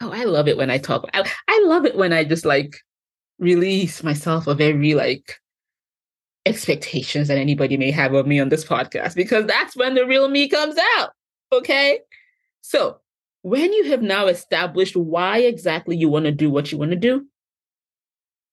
Oh, 0.00 0.10
I 0.10 0.24
love 0.24 0.48
it 0.48 0.56
when 0.56 0.70
I 0.70 0.78
talk. 0.78 1.08
I, 1.14 1.30
I 1.48 1.62
love 1.64 1.86
it 1.86 1.96
when 1.96 2.12
I 2.12 2.24
just 2.24 2.44
like 2.44 2.76
release 3.38 4.02
myself 4.02 4.46
of 4.46 4.60
every 4.60 4.94
like 4.94 5.38
expectations 6.46 7.28
that 7.28 7.38
anybody 7.38 7.76
may 7.76 7.90
have 7.90 8.14
of 8.14 8.26
me 8.26 8.40
on 8.40 8.48
this 8.48 8.64
podcast 8.64 9.14
because 9.14 9.46
that's 9.46 9.76
when 9.76 9.94
the 9.94 10.06
real 10.06 10.28
me 10.28 10.48
comes 10.48 10.76
out. 10.96 11.10
Okay. 11.52 12.00
So 12.62 12.98
when 13.42 13.72
you 13.72 13.84
have 13.90 14.02
now 14.02 14.26
established 14.26 14.96
why 14.96 15.38
exactly 15.38 15.96
you 15.96 16.08
want 16.08 16.24
to 16.24 16.32
do 16.32 16.50
what 16.50 16.72
you 16.72 16.78
want 16.78 16.92
to 16.92 16.96
do, 16.96 17.26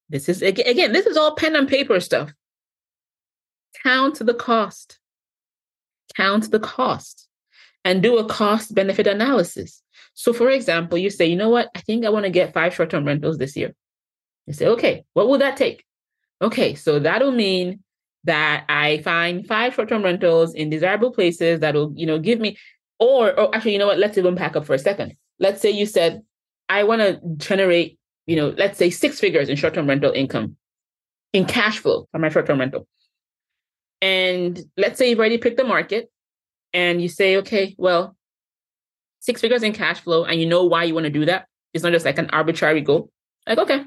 this 0.10 0.28
is 0.28 0.42
again, 0.42 0.92
this 0.92 1.06
is 1.06 1.18
all 1.18 1.36
pen 1.36 1.56
and 1.56 1.68
paper 1.68 2.00
stuff. 2.00 2.34
Count 3.84 4.20
the 4.20 4.34
cost. 4.34 5.00
Count 6.16 6.52
the 6.52 6.60
cost 6.60 7.28
and 7.86 8.02
do 8.02 8.18
a 8.18 8.26
cost 8.26 8.74
benefit 8.74 9.08
analysis. 9.08 9.82
So, 10.16 10.34
for 10.34 10.50
example, 10.50 10.98
you 10.98 11.10
say, 11.10 11.28
you 11.28 11.36
know 11.36 11.50
what? 11.50 11.70
I 11.76 11.82
think 11.82 12.04
I 12.04 12.10
want 12.10 12.26
to 12.26 12.32
get 12.32 12.54
five 12.54 12.74
short 12.74 12.90
term 12.90 13.06
rentals 13.06 13.38
this 13.38 13.56
year. 13.56 13.74
You 14.48 14.54
say, 14.54 14.68
okay, 14.68 15.06
what 15.14 15.30
will 15.30 15.38
that 15.38 15.56
take? 15.56 15.86
Okay, 16.42 16.74
so 16.74 17.00
that'll 17.00 17.32
mean 17.32 17.84
that 18.24 18.66
I 18.68 19.00
find 19.00 19.46
five 19.48 19.74
short-term 19.74 20.04
rentals 20.04 20.54
in 20.54 20.70
desirable 20.70 21.12
places 21.12 21.60
that'll, 21.60 21.94
you 21.96 22.06
know, 22.06 22.20
give 22.20 22.40
me, 22.40 22.58
or, 23.00 23.38
or 23.40 23.56
actually, 23.56 23.74
you 23.74 23.80
know 23.80 23.88
what? 23.88 23.98
Let's 23.98 24.18
even 24.18 24.36
pack 24.36 24.56
up 24.56 24.66
for 24.66 24.74
a 24.74 24.80
second. 24.80 25.16
Let's 25.40 25.62
say 25.62 25.72
you 25.72 25.86
said, 25.86 26.22
I 26.68 26.84
want 26.84 27.02
to 27.02 27.20
generate, 27.38 27.98
you 28.28 28.36
know, 28.36 28.54
let's 28.58 28.78
say 28.78 28.90
six 28.90 29.20
figures 29.20 29.50
in 29.50 29.56
short-term 29.56 29.88
rental 29.88 30.12
income 30.12 30.58
in 31.34 31.46
cash 31.46 31.80
flow 31.80 32.08
from 32.12 32.22
my 32.22 32.30
short-term 32.30 32.60
rental. 32.60 32.88
And 34.02 34.60
let's 34.78 34.98
say 34.98 35.10
you've 35.10 35.20
already 35.20 35.38
picked 35.38 35.58
the 35.58 35.64
market 35.64 36.12
and 36.74 37.02
you 37.02 37.10
say, 37.10 37.38
okay, 37.38 37.76
well, 37.78 38.16
six 39.20 39.42
figures 39.42 39.64
in 39.64 39.74
cash 39.74 40.00
flow, 40.00 40.24
and 40.24 40.40
you 40.40 40.46
know 40.46 40.64
why 40.64 40.84
you 40.84 40.94
want 40.94 41.06
to 41.06 41.10
do 41.10 41.26
that. 41.26 41.48
It's 41.74 41.84
not 41.84 41.92
just 41.92 42.06
like 42.06 42.18
an 42.18 42.30
arbitrary 42.32 42.82
goal. 42.82 43.12
Like, 43.48 43.58
okay, 43.58 43.84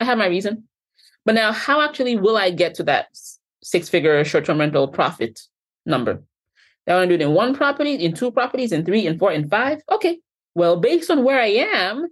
I 0.00 0.04
have 0.04 0.18
my 0.18 0.26
reason. 0.26 0.64
But 1.24 1.34
now, 1.34 1.52
how 1.52 1.80
actually 1.82 2.16
will 2.16 2.36
I 2.36 2.50
get 2.50 2.74
to 2.76 2.84
that 2.84 3.08
six 3.62 3.88
figure 3.88 4.24
short 4.24 4.46
term 4.46 4.58
rental 4.58 4.88
profit 4.88 5.40
number? 5.84 6.22
I 6.88 6.94
want 6.94 7.10
to 7.10 7.18
do 7.18 7.22
it 7.22 7.26
in 7.26 7.34
one 7.34 7.54
property, 7.54 7.94
in 7.94 8.14
two 8.14 8.30
properties, 8.30 8.72
in 8.72 8.84
three, 8.84 9.06
in 9.06 9.18
four, 9.18 9.32
in 9.32 9.48
five? 9.48 9.80
Okay. 9.90 10.18
Well, 10.54 10.80
based 10.80 11.10
on 11.10 11.22
where 11.22 11.40
I 11.40 11.48
am 11.48 12.06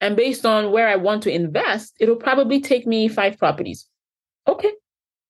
and 0.00 0.16
based 0.16 0.44
on 0.44 0.72
where 0.72 0.88
I 0.88 0.96
want 0.96 1.22
to 1.24 1.30
invest, 1.30 1.94
it'll 2.00 2.16
probably 2.16 2.60
take 2.60 2.86
me 2.86 3.08
five 3.08 3.38
properties. 3.38 3.86
Okay. 4.48 4.72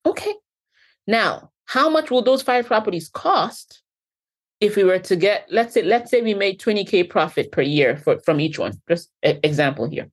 Okay. 0.04 0.34
Now, 1.06 1.50
how 1.66 1.90
much 1.90 2.10
will 2.10 2.22
those 2.22 2.42
five 2.42 2.66
properties 2.66 3.08
cost 3.08 3.82
if 4.60 4.76
we 4.76 4.84
were 4.84 4.98
to 5.00 5.16
get, 5.16 5.46
let's 5.50 5.74
say, 5.74 5.82
let's 5.82 6.10
say 6.10 6.22
we 6.22 6.34
made 6.34 6.60
20K 6.60 7.10
profit 7.10 7.52
per 7.52 7.62
year 7.62 7.96
for, 7.96 8.18
from 8.20 8.40
each 8.40 8.58
one? 8.58 8.80
Just 8.88 9.10
example 9.22 9.88
here. 9.88 10.08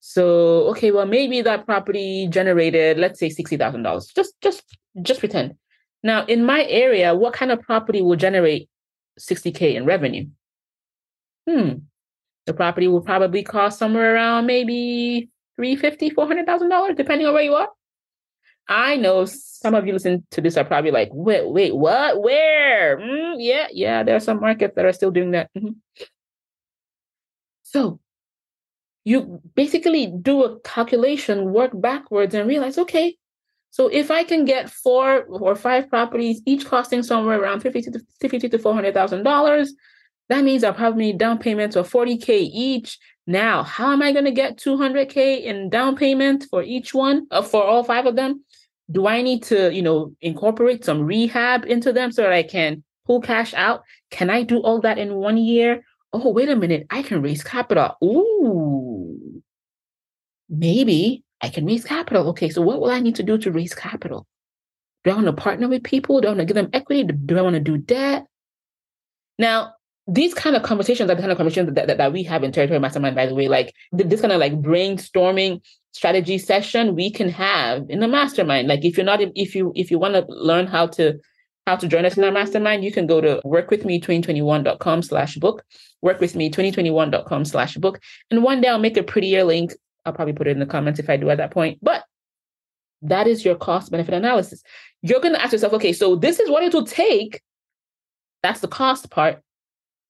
So, 0.00 0.68
okay, 0.68 0.92
well, 0.92 1.06
maybe 1.06 1.42
that 1.42 1.66
property 1.66 2.28
generated, 2.28 2.96
let's 2.96 3.18
say 3.18 3.28
$60,000. 3.28 4.14
Just, 4.14 4.40
just, 4.40 4.62
just 5.02 5.18
pretend. 5.18 5.56
Now, 6.02 6.24
in 6.26 6.44
my 6.44 6.64
area, 6.64 7.14
what 7.14 7.32
kind 7.32 7.50
of 7.50 7.62
property 7.62 8.02
will 8.02 8.16
generate 8.16 8.68
60K 9.18 9.74
in 9.74 9.84
revenue? 9.84 10.26
Hmm. 11.48 11.72
The 12.46 12.54
property 12.54 12.86
will 12.88 13.00
probably 13.00 13.42
cost 13.42 13.78
somewhere 13.78 14.14
around 14.14 14.46
maybe 14.46 15.30
350 15.56 16.10
$400,000, 16.10 16.96
depending 16.96 17.26
on 17.26 17.34
where 17.34 17.42
you 17.42 17.54
are. 17.54 17.68
I 18.68 18.96
know 18.96 19.24
some 19.26 19.74
of 19.74 19.86
you 19.86 19.92
listen 19.92 20.26
to 20.32 20.40
this 20.40 20.56
are 20.56 20.64
probably 20.64 20.90
like, 20.90 21.10
wait, 21.12 21.48
wait, 21.48 21.74
what? 21.74 22.20
Where? 22.20 22.98
Mm, 22.98 23.36
yeah, 23.38 23.68
yeah, 23.72 24.02
there 24.02 24.16
are 24.16 24.20
some 24.20 24.40
markets 24.40 24.74
that 24.74 24.84
are 24.84 24.92
still 24.92 25.12
doing 25.12 25.32
that. 25.32 25.50
Mm-hmm. 25.56 25.70
So 27.62 28.00
you 29.04 29.40
basically 29.54 30.08
do 30.08 30.42
a 30.42 30.58
calculation, 30.60 31.52
work 31.52 31.70
backwards, 31.74 32.34
and 32.34 32.48
realize, 32.48 32.76
okay, 32.76 33.16
so 33.76 33.88
if 33.88 34.10
I 34.10 34.24
can 34.24 34.46
get 34.46 34.70
four 34.70 35.24
or 35.24 35.54
five 35.54 35.90
properties, 35.90 36.40
each 36.46 36.64
costing 36.64 37.02
somewhere 37.02 37.38
around 37.38 37.60
fifty 37.60 37.82
to 37.82 38.00
fifty 38.22 38.48
to 38.48 38.58
four 38.58 38.72
hundred 38.72 38.94
thousand 38.94 39.22
dollars, 39.22 39.74
that 40.30 40.44
means 40.44 40.64
I'll 40.64 40.72
probably 40.72 41.08
need 41.08 41.18
down 41.18 41.36
payments 41.36 41.76
of 41.76 41.86
forty 41.86 42.16
k 42.16 42.38
each. 42.38 42.98
Now, 43.26 43.62
how 43.64 43.92
am 43.92 44.00
I 44.00 44.12
going 44.12 44.24
to 44.24 44.30
get 44.30 44.56
two 44.56 44.78
hundred 44.78 45.10
k 45.10 45.44
in 45.44 45.68
down 45.68 45.94
payment 45.94 46.46
for 46.48 46.62
each 46.62 46.94
one 46.94 47.26
uh, 47.30 47.42
for 47.42 47.62
all 47.62 47.84
five 47.84 48.06
of 48.06 48.16
them? 48.16 48.42
Do 48.90 49.06
I 49.06 49.20
need 49.20 49.42
to, 49.42 49.70
you 49.70 49.82
know, 49.82 50.14
incorporate 50.22 50.82
some 50.82 51.02
rehab 51.02 51.66
into 51.66 51.92
them 51.92 52.12
so 52.12 52.22
that 52.22 52.32
I 52.32 52.44
can 52.44 52.82
pull 53.04 53.20
cash 53.20 53.52
out? 53.52 53.82
Can 54.10 54.30
I 54.30 54.42
do 54.42 54.60
all 54.60 54.80
that 54.80 54.96
in 54.96 55.16
one 55.16 55.36
year? 55.36 55.84
Oh, 56.14 56.32
wait 56.32 56.48
a 56.48 56.56
minute, 56.56 56.86
I 56.88 57.02
can 57.02 57.20
raise 57.20 57.44
capital. 57.44 57.94
Ooh, 58.02 59.42
maybe 60.48 61.24
I 61.40 61.48
can 61.48 61.66
raise 61.66 61.84
capital. 61.84 62.28
Okay, 62.30 62.48
so 62.48 62.62
what 62.62 62.80
will 62.80 62.90
I 62.90 63.00
need 63.00 63.16
to 63.16 63.22
do 63.22 63.38
to 63.38 63.50
raise 63.50 63.74
capital? 63.74 64.26
Do 65.04 65.10
I 65.10 65.14
want 65.14 65.26
to 65.26 65.32
partner 65.32 65.68
with 65.68 65.84
people? 65.84 66.20
Do 66.20 66.28
I 66.28 66.30
want 66.30 66.40
to 66.40 66.44
give 66.46 66.56
them 66.56 66.70
equity? 66.72 67.04
Do 67.04 67.38
I 67.38 67.42
want 67.42 67.54
to 67.54 67.60
do 67.60 67.78
debt? 67.78 68.26
Now, 69.38 69.74
these 70.08 70.34
kind 70.34 70.54
of 70.54 70.62
conversations 70.62 71.10
are 71.10 71.14
the 71.14 71.20
kind 71.20 71.32
of 71.32 71.36
conversations 71.36 71.74
that, 71.74 71.86
that, 71.86 71.98
that 71.98 72.12
we 72.12 72.22
have 72.22 72.44
in 72.44 72.52
Territory 72.52 72.78
Mastermind, 72.78 73.16
by 73.16 73.26
the 73.26 73.34
way, 73.34 73.48
like 73.48 73.74
this 73.92 74.20
kind 74.20 74.32
of 74.32 74.40
like 74.40 74.54
brainstorming 74.54 75.60
strategy 75.92 76.38
session 76.38 76.94
we 76.94 77.10
can 77.10 77.28
have 77.28 77.84
in 77.88 78.00
the 78.00 78.08
mastermind. 78.08 78.68
Like 78.68 78.84
if 78.84 78.96
you're 78.96 79.06
not, 79.06 79.20
if 79.20 79.54
you, 79.54 79.72
if 79.74 79.90
you 79.90 79.98
want 79.98 80.14
to 80.14 80.24
learn 80.28 80.66
how 80.66 80.86
to, 80.88 81.18
how 81.66 81.74
to 81.74 81.88
join 81.88 82.04
us 82.04 82.16
in 82.16 82.22
our 82.22 82.30
mastermind, 82.30 82.84
you 82.84 82.92
can 82.92 83.08
go 83.08 83.20
to 83.20 83.40
workwithme2021.com 83.44 85.02
slash 85.02 85.34
book, 85.36 85.64
workwithme2021.com 86.04 87.44
slash 87.44 87.74
book. 87.76 88.00
And 88.30 88.44
one 88.44 88.60
day 88.60 88.68
I'll 88.68 88.78
make 88.78 88.96
a 88.96 89.02
prettier 89.02 89.42
link 89.42 89.72
I'll 90.06 90.12
probably 90.12 90.32
put 90.32 90.46
it 90.46 90.52
in 90.52 90.60
the 90.60 90.66
comments 90.66 91.00
if 91.00 91.10
I 91.10 91.16
do 91.16 91.28
at 91.30 91.38
that 91.38 91.50
point. 91.50 91.78
But 91.82 92.04
that 93.02 93.26
is 93.26 93.44
your 93.44 93.56
cost 93.56 93.90
benefit 93.90 94.14
analysis. 94.14 94.62
You're 95.02 95.20
going 95.20 95.34
to 95.34 95.42
ask 95.42 95.52
yourself, 95.52 95.74
okay, 95.74 95.92
so 95.92 96.16
this 96.16 96.40
is 96.40 96.48
what 96.48 96.62
it 96.62 96.72
will 96.72 96.86
take. 96.86 97.42
That's 98.42 98.60
the 98.60 98.68
cost 98.68 99.10
part. 99.10 99.42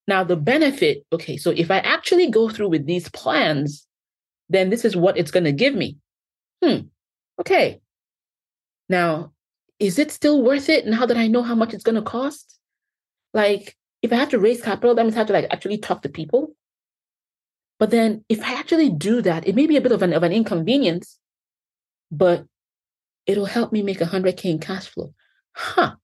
Now, 0.06 0.22
the 0.22 0.36
benefit, 0.36 1.04
okay, 1.12 1.36
so 1.36 1.50
if 1.50 1.70
I 1.70 1.78
actually 1.78 2.30
go 2.30 2.48
through 2.48 2.68
with 2.68 2.86
these 2.86 3.08
plans, 3.08 3.86
then 4.48 4.70
this 4.70 4.84
is 4.84 4.94
what 4.94 5.16
it's 5.16 5.32
going 5.32 5.44
to 5.44 5.52
give 5.52 5.74
me. 5.74 5.96
Hmm, 6.62 6.86
okay. 7.40 7.80
Now, 8.88 9.32
is 9.80 9.98
it 9.98 10.12
still 10.12 10.42
worth 10.42 10.68
it 10.68 10.86
now 10.86 11.06
that 11.06 11.16
I 11.16 11.26
know 11.26 11.42
how 11.42 11.54
much 11.54 11.74
it's 11.74 11.82
going 11.82 11.96
to 11.96 12.02
cost? 12.02 12.58
Like, 13.34 13.76
if 14.02 14.12
I 14.12 14.16
have 14.16 14.30
to 14.30 14.38
raise 14.38 14.62
capital, 14.62 14.94
that 14.94 15.02
means 15.02 15.16
I 15.16 15.18
have 15.18 15.26
to 15.26 15.32
like 15.32 15.48
actually 15.50 15.78
talk 15.78 16.02
to 16.02 16.08
people. 16.08 16.54
But 17.78 17.90
then 17.90 18.24
if 18.28 18.42
I 18.42 18.54
actually 18.54 18.90
do 18.90 19.20
that, 19.22 19.46
it 19.46 19.54
may 19.54 19.66
be 19.66 19.76
a 19.76 19.80
bit 19.80 19.92
of 19.92 20.02
an, 20.02 20.12
of 20.12 20.22
an 20.22 20.32
inconvenience, 20.32 21.18
but 22.10 22.46
it'll 23.26 23.46
help 23.46 23.72
me 23.72 23.82
make 23.82 23.98
100K 23.98 24.44
in 24.46 24.58
cash 24.58 24.88
flow. 24.88 25.12
Huh. 25.54 25.96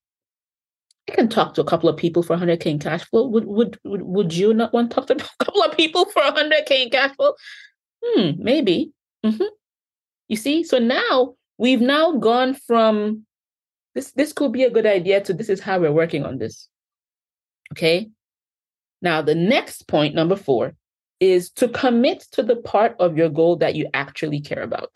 I 1.09 1.15
can 1.15 1.29
talk 1.29 1.55
to 1.55 1.61
a 1.61 1.65
couple 1.65 1.89
of 1.89 1.97
people 1.97 2.23
for 2.23 2.37
100K 2.37 2.67
in 2.67 2.79
cash 2.79 3.05
flow. 3.05 3.27
Would, 3.27 3.45
would, 3.47 3.79
would, 3.85 4.03
would 4.03 4.35
you 4.35 4.55
not 4.55 4.73
want 4.73 4.91
to 4.91 4.95
talk 4.95 5.07
to 5.07 5.15
a 5.41 5.45
couple 5.45 5.63
of 5.63 5.77
people 5.77 6.05
for 6.07 6.23
100K 6.23 6.71
in 6.85 6.91
cash 6.91 7.15
flow? 7.17 7.33
Hmm, 8.05 8.31
maybe. 8.39 8.93
Mm-hmm. 9.25 9.45
You 10.29 10.37
see? 10.37 10.65
So 10.65 10.79
now 10.79 11.35
we've 11.59 11.81
now 11.81 12.13
gone 12.13 12.55
from 12.55 13.27
this, 13.95 14.13
this 14.13 14.33
could 14.33 14.53
be 14.53 14.65
a 14.65 14.71
good 14.71 14.87
idea 14.87 15.21
to 15.23 15.33
this 15.33 15.49
is 15.49 15.61
how 15.61 15.79
we're 15.79 15.93
working 15.93 16.25
on 16.25 16.39
this. 16.39 16.69
Okay. 17.73 18.11
Now, 19.01 19.23
the 19.23 19.35
next 19.35 19.89
point, 19.89 20.15
number 20.15 20.37
four, 20.37 20.75
is 21.23 21.51
to 21.51 21.69
commit 21.69 22.21
to 22.33 22.43
the 22.43 22.57
part 22.57 22.97
of 22.99 23.17
your 23.17 23.29
goal 23.29 23.55
that 23.55 23.77
you 23.77 23.89
actually 23.95 24.41
care 24.41 24.63
about. 24.63 24.91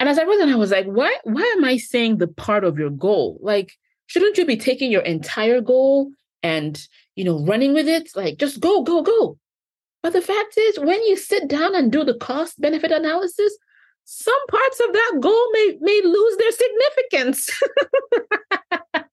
And 0.00 0.08
as 0.08 0.18
I 0.18 0.24
wrote 0.24 0.40
I 0.40 0.56
was 0.56 0.70
like, 0.70 0.86
why, 0.86 1.14
why 1.24 1.42
am 1.54 1.64
I 1.64 1.76
saying 1.76 2.16
the 2.16 2.28
part 2.28 2.64
of 2.64 2.78
your 2.78 2.88
goal? 2.88 3.38
Like, 3.42 3.74
shouldn't 4.06 4.38
you 4.38 4.46
be 4.46 4.56
taking 4.56 4.90
your 4.90 5.02
entire 5.02 5.60
goal 5.60 6.10
and, 6.42 6.80
you 7.14 7.24
know, 7.24 7.44
running 7.44 7.74
with 7.74 7.88
it? 7.88 8.08
Like, 8.16 8.38
just 8.38 8.58
go, 8.58 8.82
go, 8.82 9.02
go. 9.02 9.38
But 10.02 10.14
the 10.14 10.22
fact 10.22 10.56
is, 10.56 10.80
when 10.80 11.02
you 11.02 11.18
sit 11.18 11.46
down 11.46 11.76
and 11.76 11.92
do 11.92 12.04
the 12.04 12.14
cost 12.14 12.58
benefit 12.58 12.90
analysis, 12.90 13.54
some 14.04 14.46
parts 14.48 14.80
of 14.80 14.94
that 14.94 15.18
goal 15.20 15.52
may, 15.52 15.76
may 15.82 16.00
lose 16.02 16.36
their 16.38 16.52
significance. 16.52 17.60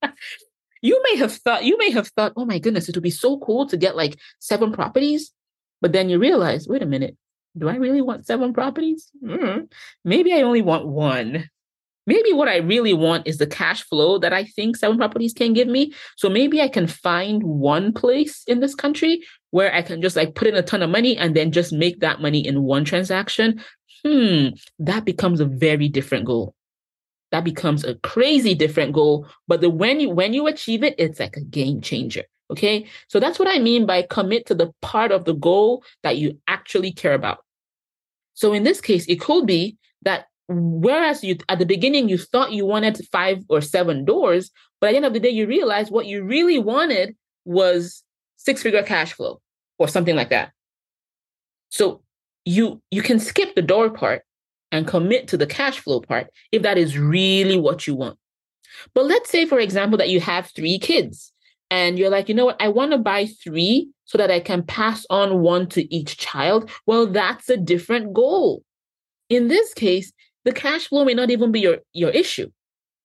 you 0.81 1.03
may 1.11 1.17
have 1.17 1.33
thought, 1.33 1.65
you 1.65 1.77
may 1.77 1.91
have 1.91 2.07
thought, 2.07 2.31
oh 2.37 2.45
my 2.45 2.57
goodness, 2.57 2.87
it 2.87 2.95
would 2.95 3.03
be 3.03 3.11
so 3.11 3.37
cool 3.39 3.67
to 3.67 3.75
get 3.75 3.97
like 3.97 4.17
seven 4.39 4.71
properties. 4.71 5.33
But 5.81 5.93
then 5.93 6.09
you 6.09 6.19
realize, 6.19 6.67
wait 6.67 6.83
a 6.83 6.85
minute, 6.85 7.17
do 7.57 7.69
I 7.69 7.75
really 7.75 8.01
want 8.01 8.25
seven 8.25 8.53
properties? 8.53 9.09
Mm-hmm. 9.23 9.65
Maybe 10.05 10.33
I 10.33 10.41
only 10.41 10.61
want 10.61 10.87
one. 10.87 11.49
Maybe 12.07 12.33
what 12.33 12.47
I 12.47 12.57
really 12.57 12.93
want 12.93 13.27
is 13.27 13.37
the 13.37 13.45
cash 13.45 13.83
flow 13.83 14.17
that 14.17 14.33
I 14.33 14.43
think 14.43 14.77
seven 14.77 14.97
properties 14.97 15.33
can 15.33 15.53
give 15.53 15.67
me. 15.67 15.93
So 16.17 16.27
maybe 16.27 16.59
I 16.59 16.67
can 16.67 16.87
find 16.87 17.43
one 17.43 17.93
place 17.93 18.43
in 18.47 18.61
this 18.61 18.73
country 18.73 19.21
where 19.51 19.73
I 19.73 19.83
can 19.83 20.01
just 20.01 20.15
like 20.15 20.33
put 20.33 20.47
in 20.47 20.55
a 20.55 20.63
ton 20.63 20.81
of 20.81 20.89
money 20.89 21.15
and 21.17 21.35
then 21.35 21.51
just 21.51 21.71
make 21.71 21.99
that 21.99 22.19
money 22.19 22.45
in 22.45 22.63
one 22.63 22.83
transaction. 22.83 23.63
Hmm, 24.03 24.47
that 24.79 25.05
becomes 25.05 25.39
a 25.39 25.45
very 25.45 25.87
different 25.87 26.25
goal. 26.25 26.55
That 27.31 27.43
becomes 27.43 27.83
a 27.83 27.95
crazy 27.95 28.55
different 28.55 28.93
goal. 28.93 29.27
But 29.47 29.61
the 29.61 29.69
when 29.69 29.99
you 29.99 30.09
when 30.09 30.33
you 30.33 30.47
achieve 30.47 30.83
it, 30.83 30.95
it's 30.97 31.19
like 31.19 31.37
a 31.37 31.43
game 31.43 31.81
changer. 31.81 32.23
Okay. 32.51 32.87
So 33.07 33.19
that's 33.19 33.37
what 33.37 33.47
I 33.47 33.59
mean 33.59 33.85
by 33.85 34.01
commit 34.03 34.45
to 34.47 34.55
the 34.55 34.71
part 34.81 35.11
of 35.11 35.25
the 35.25 35.35
goal 35.35 35.83
that 36.03 36.17
you 36.17 36.39
actually 36.47 36.91
care 36.91 37.13
about. 37.13 37.39
So 38.33 38.53
in 38.53 38.63
this 38.63 38.81
case, 38.81 39.05
it 39.07 39.19
could 39.19 39.45
be 39.45 39.77
that 40.03 40.25
whereas 40.47 41.23
you 41.23 41.37
at 41.47 41.59
the 41.59 41.65
beginning 41.65 42.09
you 42.09 42.17
thought 42.17 42.51
you 42.51 42.65
wanted 42.65 42.99
five 43.11 43.43
or 43.49 43.61
seven 43.61 44.03
doors, 44.05 44.49
but 44.81 44.87
at 44.87 44.91
the 44.91 44.97
end 44.97 45.05
of 45.05 45.13
the 45.13 45.19
day, 45.19 45.29
you 45.29 45.45
realize 45.45 45.91
what 45.91 46.07
you 46.07 46.23
really 46.23 46.57
wanted 46.57 47.15
was 47.45 48.03
six 48.37 48.63
figure 48.63 48.83
cash 48.83 49.13
flow 49.13 49.41
or 49.77 49.87
something 49.87 50.15
like 50.15 50.29
that. 50.29 50.51
So 51.69 52.01
you 52.45 52.81
you 52.89 53.01
can 53.01 53.19
skip 53.19 53.53
the 53.53 53.61
door 53.61 53.89
part 53.89 54.23
and 54.71 54.87
commit 54.87 55.27
to 55.27 55.37
the 55.37 55.47
cash 55.47 55.79
flow 55.79 55.99
part 55.99 56.27
if 56.51 56.61
that 56.63 56.77
is 56.77 56.97
really 56.97 57.59
what 57.59 57.85
you 57.85 57.95
want. 57.95 58.17
But 58.93 59.05
let's 59.05 59.29
say, 59.29 59.45
for 59.45 59.59
example, 59.59 59.97
that 59.97 60.09
you 60.09 60.19
have 60.21 60.47
three 60.47 60.79
kids 60.79 61.33
and 61.71 61.99
you're 61.99 62.09
like, 62.09 62.29
you 62.29 62.35
know 62.35 62.45
what, 62.45 62.61
I 62.61 62.67
want 62.69 62.91
to 62.91 62.97
buy 62.97 63.27
three 63.27 63.89
so 64.05 64.17
that 64.17 64.31
I 64.31 64.39
can 64.39 64.63
pass 64.63 65.05
on 65.09 65.41
one 65.41 65.67
to 65.69 65.93
each 65.93 66.17
child. 66.17 66.69
Well, 66.85 67.07
that's 67.07 67.49
a 67.49 67.57
different 67.57 68.13
goal. 68.13 68.63
In 69.29 69.47
this 69.47 69.73
case, 69.73 70.11
the 70.45 70.51
cash 70.51 70.87
flow 70.87 71.05
may 71.05 71.13
not 71.13 71.29
even 71.29 71.51
be 71.51 71.59
your, 71.59 71.77
your 71.93 72.09
issue. 72.09 72.49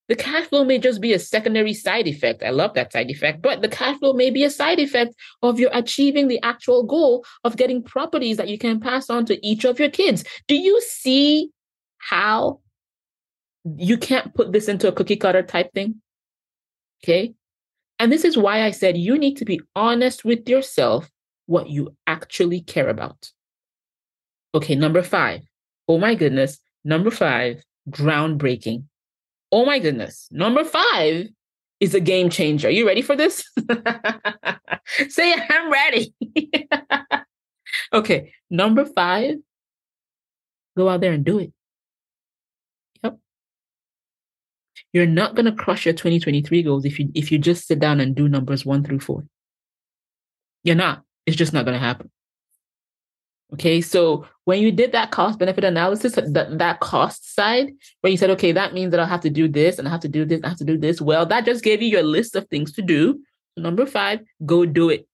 The 0.09 0.16
cash 0.16 0.46
flow 0.46 0.64
may 0.64 0.79
just 0.79 1.00
be 1.00 1.12
a 1.14 1.18
secondary 1.18 1.72
side 1.72 2.07
effect. 2.07 2.42
I 2.42 2.50
love 2.50 2.74
that 2.74 2.92
side 2.92 3.11
effect, 3.11 3.40
but 3.40 3.62
the 3.62 3.68
cash 3.68 3.98
flow 3.98 4.12
may 4.12 4.31
be 4.31 4.44
a 4.44 4.50
side 4.50 4.79
effect 4.79 5.14
of 5.42 5.59
your 5.59 5.70
achieving 5.72 6.29
the 6.29 6.40
actual 6.42 6.83
goal 6.83 7.24
of 7.42 7.57
getting 7.57 7.83
properties 7.83 8.37
that 8.37 8.48
you 8.48 8.59
can 8.59 8.81
pass 8.81 9.09
on 9.09 9.24
to 9.27 9.46
each 9.46 9.64
of 9.64 9.79
your 9.79 9.88
kids. 9.90 10.24
Do 10.46 10.57
you 10.57 10.81
see 10.83 11.50
how 11.98 12.61
you 13.64 13.96
can't 13.96 14.35
put 14.35 14.53
this 14.53 14.68
into 14.68 14.88
a 14.88 14.92
cookie 14.92 15.16
cutter 15.16 15.42
type 15.42 15.72
thing? 15.72 16.03
Okay. 17.03 17.35
And 17.98 18.11
this 18.11 18.24
is 18.24 18.37
why 18.37 18.64
I 18.64 18.70
said 18.70 18.96
you 18.96 19.18
need 19.18 19.37
to 19.37 19.44
be 19.44 19.61
honest 19.76 20.24
with 20.24 20.48
yourself 20.48 21.11
what 21.46 21.68
you 21.68 21.96
actually 22.07 22.61
care 22.61 22.88
about. 22.88 23.30
Okay, 24.54 24.74
number 24.74 25.02
five. 25.02 25.42
Oh 25.88 25.98
my 25.98 26.14
goodness. 26.14 26.59
Number 26.85 27.11
five, 27.11 27.62
groundbreaking. 27.90 28.85
Oh 29.52 29.64
my 29.64 29.78
goodness. 29.78 30.28
Number 30.30 30.64
five 30.64 31.28
is 31.80 31.94
a 31.94 32.00
game 32.00 32.30
changer. 32.30 32.68
Are 32.68 32.70
you 32.70 32.87
ready 32.87 33.02
for 33.02 33.16
this? 33.16 33.44
Say, 35.09 35.35
I'm 35.35 35.70
ready. 35.70 36.14
okay, 37.92 38.33
number 38.50 38.85
five, 38.85 39.37
go 40.76 40.88
out 40.88 41.00
there 41.00 41.12
and 41.12 41.24
do 41.24 41.38
it. 41.38 41.52
You're 44.94 45.07
not 45.07 45.35
going 45.35 45.46
to 45.46 45.52
crush 45.52 45.85
your 45.85 45.92
2023 45.92 46.62
goals 46.62 46.85
if 46.85 47.00
you 47.00 47.11
if 47.14 47.33
you 47.33 47.38
just 47.38 47.66
sit 47.66 47.80
down 47.80 48.00
and 48.00 48.14
do 48.14 48.28
numbers 48.28 48.64
1 48.64 48.85
through 48.85 49.00
4. 49.00 49.26
You're 50.62 50.76
not. 50.76 51.02
It's 51.26 51.37
just 51.37 51.52
not 51.52 51.64
going 51.64 51.74
to 51.74 51.85
happen. 51.85 52.11
Okay, 53.52 53.80
so 53.80 54.26
when 54.44 54.62
you 54.62 54.70
did 54.72 54.92
that 54.92 55.11
cost 55.11 55.38
benefit 55.38 55.64
analysis, 55.64 56.14
that, 56.14 56.59
that 56.59 56.80
cost 56.80 57.35
side, 57.35 57.72
where 58.00 58.11
you 58.11 58.16
said, 58.16 58.30
okay, 58.30 58.52
that 58.52 58.72
means 58.72 58.90
that 58.92 59.00
I'll 59.00 59.07
have 59.07 59.20
to 59.20 59.30
do 59.30 59.48
this 59.48 59.78
and 59.78 59.87
I 59.87 59.90
have 59.90 60.00
to 60.00 60.09
do 60.09 60.24
this, 60.24 60.40
I 60.42 60.48
have 60.48 60.59
to 60.59 60.64
do 60.64 60.78
this. 60.78 61.00
Well, 61.00 61.26
that 61.26 61.44
just 61.44 61.62
gave 61.64 61.83
you 61.83 61.88
your 61.88 62.02
list 62.02 62.37
of 62.37 62.46
things 62.48 62.72
to 62.72 62.83
do. 62.83 63.20
Number 63.57 63.87
five, 63.87 64.20
go 64.46 64.64
do 64.64 64.90
it. 64.90 65.07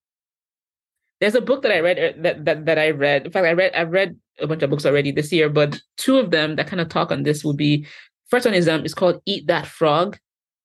There's 1.19 1.35
a 1.35 1.41
book 1.41 1.61
that 1.63 1.71
I 1.71 1.79
read 1.79 1.99
uh, 1.99 2.21
that 2.21 2.45
that, 2.45 2.65
that 2.65 2.79
I 2.79 2.91
read. 2.91 3.25
In 3.27 3.31
fact, 3.31 3.45
I 3.45 3.53
read 3.53 3.73
I 3.75 3.83
read 3.83 4.17
a 4.39 4.47
bunch 4.47 4.63
of 4.63 4.71
books 4.71 4.87
already 4.87 5.11
this 5.11 5.31
year, 5.31 5.49
but 5.49 5.79
two 5.97 6.17
of 6.17 6.31
them 6.31 6.55
that 6.55 6.65
kind 6.65 6.81
of 6.81 6.89
talk 6.89 7.11
on 7.11 7.21
this 7.21 7.43
would 7.43 7.57
be 7.57 7.85
first 8.31 8.45
one 8.45 8.55
is 8.55 8.67
um 8.67 8.85
is 8.85 8.95
called 8.95 9.21
Eat 9.25 9.47
That 9.47 9.67
Frog. 9.67 10.17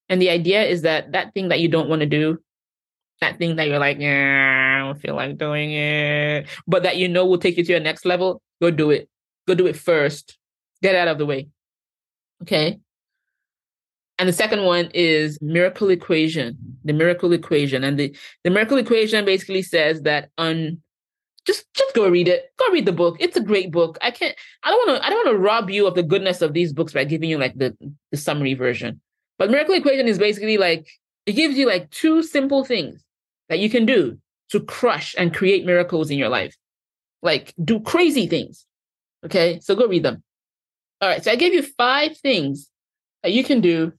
And 0.08 0.22
the 0.22 0.30
idea 0.30 0.62
is 0.62 0.82
that 0.82 1.12
that 1.12 1.34
thing 1.34 1.48
that 1.48 1.60
you 1.60 1.68
don't 1.68 1.88
want 1.88 2.00
to 2.00 2.06
do, 2.06 2.38
that 3.20 3.38
thing 3.38 3.56
that 3.56 3.66
you're 3.66 3.80
like, 3.80 3.98
yeah, 3.98 4.80
I 4.80 4.86
don't 4.86 5.00
feel 5.00 5.16
like 5.16 5.36
doing 5.36 5.72
it, 5.72 6.46
but 6.66 6.84
that 6.84 6.96
you 6.96 7.08
know 7.08 7.26
will 7.26 7.38
take 7.38 7.56
you 7.56 7.64
to 7.64 7.72
your 7.72 7.80
next 7.80 8.06
level, 8.06 8.40
go 8.62 8.70
do 8.70 8.90
it. 8.90 9.08
Go 9.48 9.54
do 9.54 9.66
it 9.66 9.76
first. 9.76 10.38
Get 10.82 10.94
out 10.94 11.08
of 11.08 11.18
the 11.18 11.26
way. 11.26 11.48
Okay. 12.42 12.78
And 14.18 14.28
the 14.28 14.32
second 14.32 14.64
one 14.64 14.90
is 14.94 15.38
miracle 15.42 15.90
equation, 15.90 16.56
the 16.84 16.92
miracle 16.92 17.32
equation. 17.32 17.84
And 17.84 17.98
the, 17.98 18.16
the 18.44 18.50
miracle 18.50 18.78
equation 18.78 19.24
basically 19.24 19.62
says 19.62 20.02
that 20.02 20.30
on 20.38 20.80
just 21.46 21.72
just 21.74 21.94
go 21.94 22.08
read 22.08 22.28
it. 22.28 22.52
Go 22.58 22.72
read 22.72 22.86
the 22.86 22.92
book. 22.92 23.16
It's 23.20 23.36
a 23.36 23.40
great 23.40 23.70
book. 23.70 23.98
I 24.02 24.10
can't 24.10 24.36
I 24.62 24.70
don't 24.70 24.86
want 24.86 25.00
to 25.00 25.06
I 25.06 25.10
don't 25.10 25.26
want 25.26 25.36
to 25.36 25.42
rob 25.42 25.70
you 25.70 25.86
of 25.86 25.94
the 25.94 26.02
goodness 26.02 26.42
of 26.42 26.52
these 26.52 26.72
books 26.72 26.92
by 26.92 27.04
giving 27.04 27.30
you 27.30 27.38
like 27.38 27.56
the, 27.56 27.76
the 28.10 28.16
summary 28.16 28.54
version. 28.54 29.00
But 29.38 29.50
miracle 29.50 29.74
equation 29.74 30.08
is 30.08 30.18
basically 30.18 30.58
like 30.58 30.88
it 31.24 31.32
gives 31.32 31.56
you 31.56 31.66
like 31.66 31.90
two 31.90 32.22
simple 32.22 32.64
things 32.64 33.02
that 33.48 33.58
you 33.58 33.70
can 33.70 33.86
do 33.86 34.18
to 34.50 34.60
crush 34.60 35.14
and 35.18 35.34
create 35.34 35.64
miracles 35.64 36.10
in 36.10 36.18
your 36.18 36.28
life. 36.28 36.56
Like 37.22 37.54
do 37.62 37.80
crazy 37.80 38.26
things. 38.26 38.66
Okay? 39.24 39.60
So 39.60 39.74
go 39.74 39.86
read 39.86 40.02
them. 40.02 40.22
All 41.00 41.08
right. 41.08 41.22
So 41.22 41.30
I 41.30 41.36
gave 41.36 41.54
you 41.54 41.62
five 41.62 42.16
things 42.18 42.70
that 43.22 43.32
you 43.32 43.44
can 43.44 43.60
do 43.60 43.92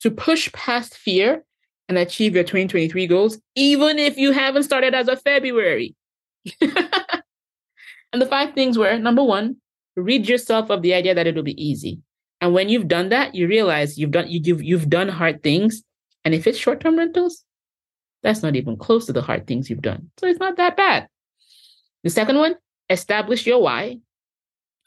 to 0.00 0.10
push 0.10 0.50
past 0.52 0.96
fear 0.96 1.44
and 1.88 1.98
achieve 1.98 2.34
your 2.34 2.44
2023 2.44 3.06
goals, 3.06 3.38
even 3.54 3.98
if 3.98 4.16
you 4.16 4.32
haven't 4.32 4.62
started 4.62 4.94
as 4.94 5.08
of 5.08 5.20
February. 5.22 5.96
and 6.60 8.22
the 8.22 8.26
five 8.26 8.54
things 8.54 8.78
were 8.78 8.98
number 8.98 9.24
one, 9.24 9.56
rid 9.96 10.28
yourself 10.28 10.70
of 10.70 10.82
the 10.82 10.94
idea 10.94 11.14
that 11.14 11.26
it'll 11.26 11.42
be 11.42 11.62
easy. 11.62 12.00
And 12.40 12.54
when 12.54 12.68
you've 12.68 12.88
done 12.88 13.08
that, 13.08 13.34
you 13.34 13.48
realize 13.48 13.98
you've 13.98 14.12
done 14.12 14.26
you've 14.28 14.62
you've 14.62 14.88
done 14.88 15.08
hard 15.08 15.42
things. 15.42 15.82
And 16.24 16.34
if 16.34 16.46
it's 16.46 16.58
short-term 16.58 16.96
rentals, 16.96 17.44
that's 18.22 18.42
not 18.42 18.56
even 18.56 18.76
close 18.76 19.06
to 19.06 19.12
the 19.12 19.22
hard 19.22 19.46
things 19.46 19.70
you've 19.70 19.82
done. 19.82 20.10
So 20.18 20.26
it's 20.26 20.40
not 20.40 20.56
that 20.56 20.76
bad. 20.76 21.08
The 22.04 22.10
second 22.10 22.38
one, 22.38 22.56
establish 22.90 23.46
your 23.46 23.60
why. 23.60 23.98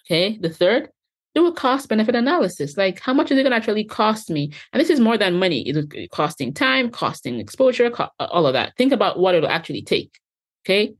Okay. 0.05 0.37
The 0.37 0.49
third, 0.49 0.89
do 1.35 1.47
a 1.47 1.53
cost 1.53 1.89
benefit 1.89 2.15
analysis. 2.15 2.77
Like, 2.77 2.99
how 2.99 3.13
much 3.13 3.31
is 3.31 3.37
it 3.37 3.43
going 3.43 3.51
to 3.51 3.57
actually 3.57 3.85
cost 3.85 4.29
me? 4.29 4.51
And 4.73 4.81
this 4.81 4.89
is 4.89 4.99
more 4.99 5.17
than 5.17 5.39
money. 5.39 5.61
It's 5.67 5.77
uh, 5.77 6.07
costing 6.11 6.53
time, 6.53 6.89
costing 6.89 7.39
exposure, 7.39 7.89
co- 7.89 8.09
uh, 8.19 8.27
all 8.29 8.47
of 8.47 8.53
that. 8.53 8.75
Think 8.77 8.91
about 8.91 9.19
what 9.19 9.35
it'll 9.35 9.49
actually 9.49 9.81
take. 9.81 10.19
Okay. 10.65 10.93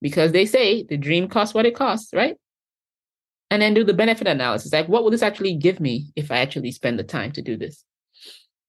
Because 0.00 0.32
they 0.32 0.46
say 0.46 0.84
the 0.84 0.96
dream 0.96 1.28
costs 1.28 1.54
what 1.54 1.66
it 1.66 1.74
costs, 1.74 2.12
right? 2.14 2.36
And 3.50 3.62
then 3.62 3.74
do 3.74 3.82
the 3.82 3.94
benefit 3.94 4.26
analysis. 4.26 4.72
Like, 4.72 4.88
what 4.88 5.02
will 5.02 5.10
this 5.10 5.22
actually 5.22 5.54
give 5.54 5.80
me 5.80 6.12
if 6.14 6.30
I 6.30 6.38
actually 6.38 6.70
spend 6.70 6.98
the 6.98 7.04
time 7.04 7.32
to 7.32 7.42
do 7.42 7.56
this? 7.56 7.84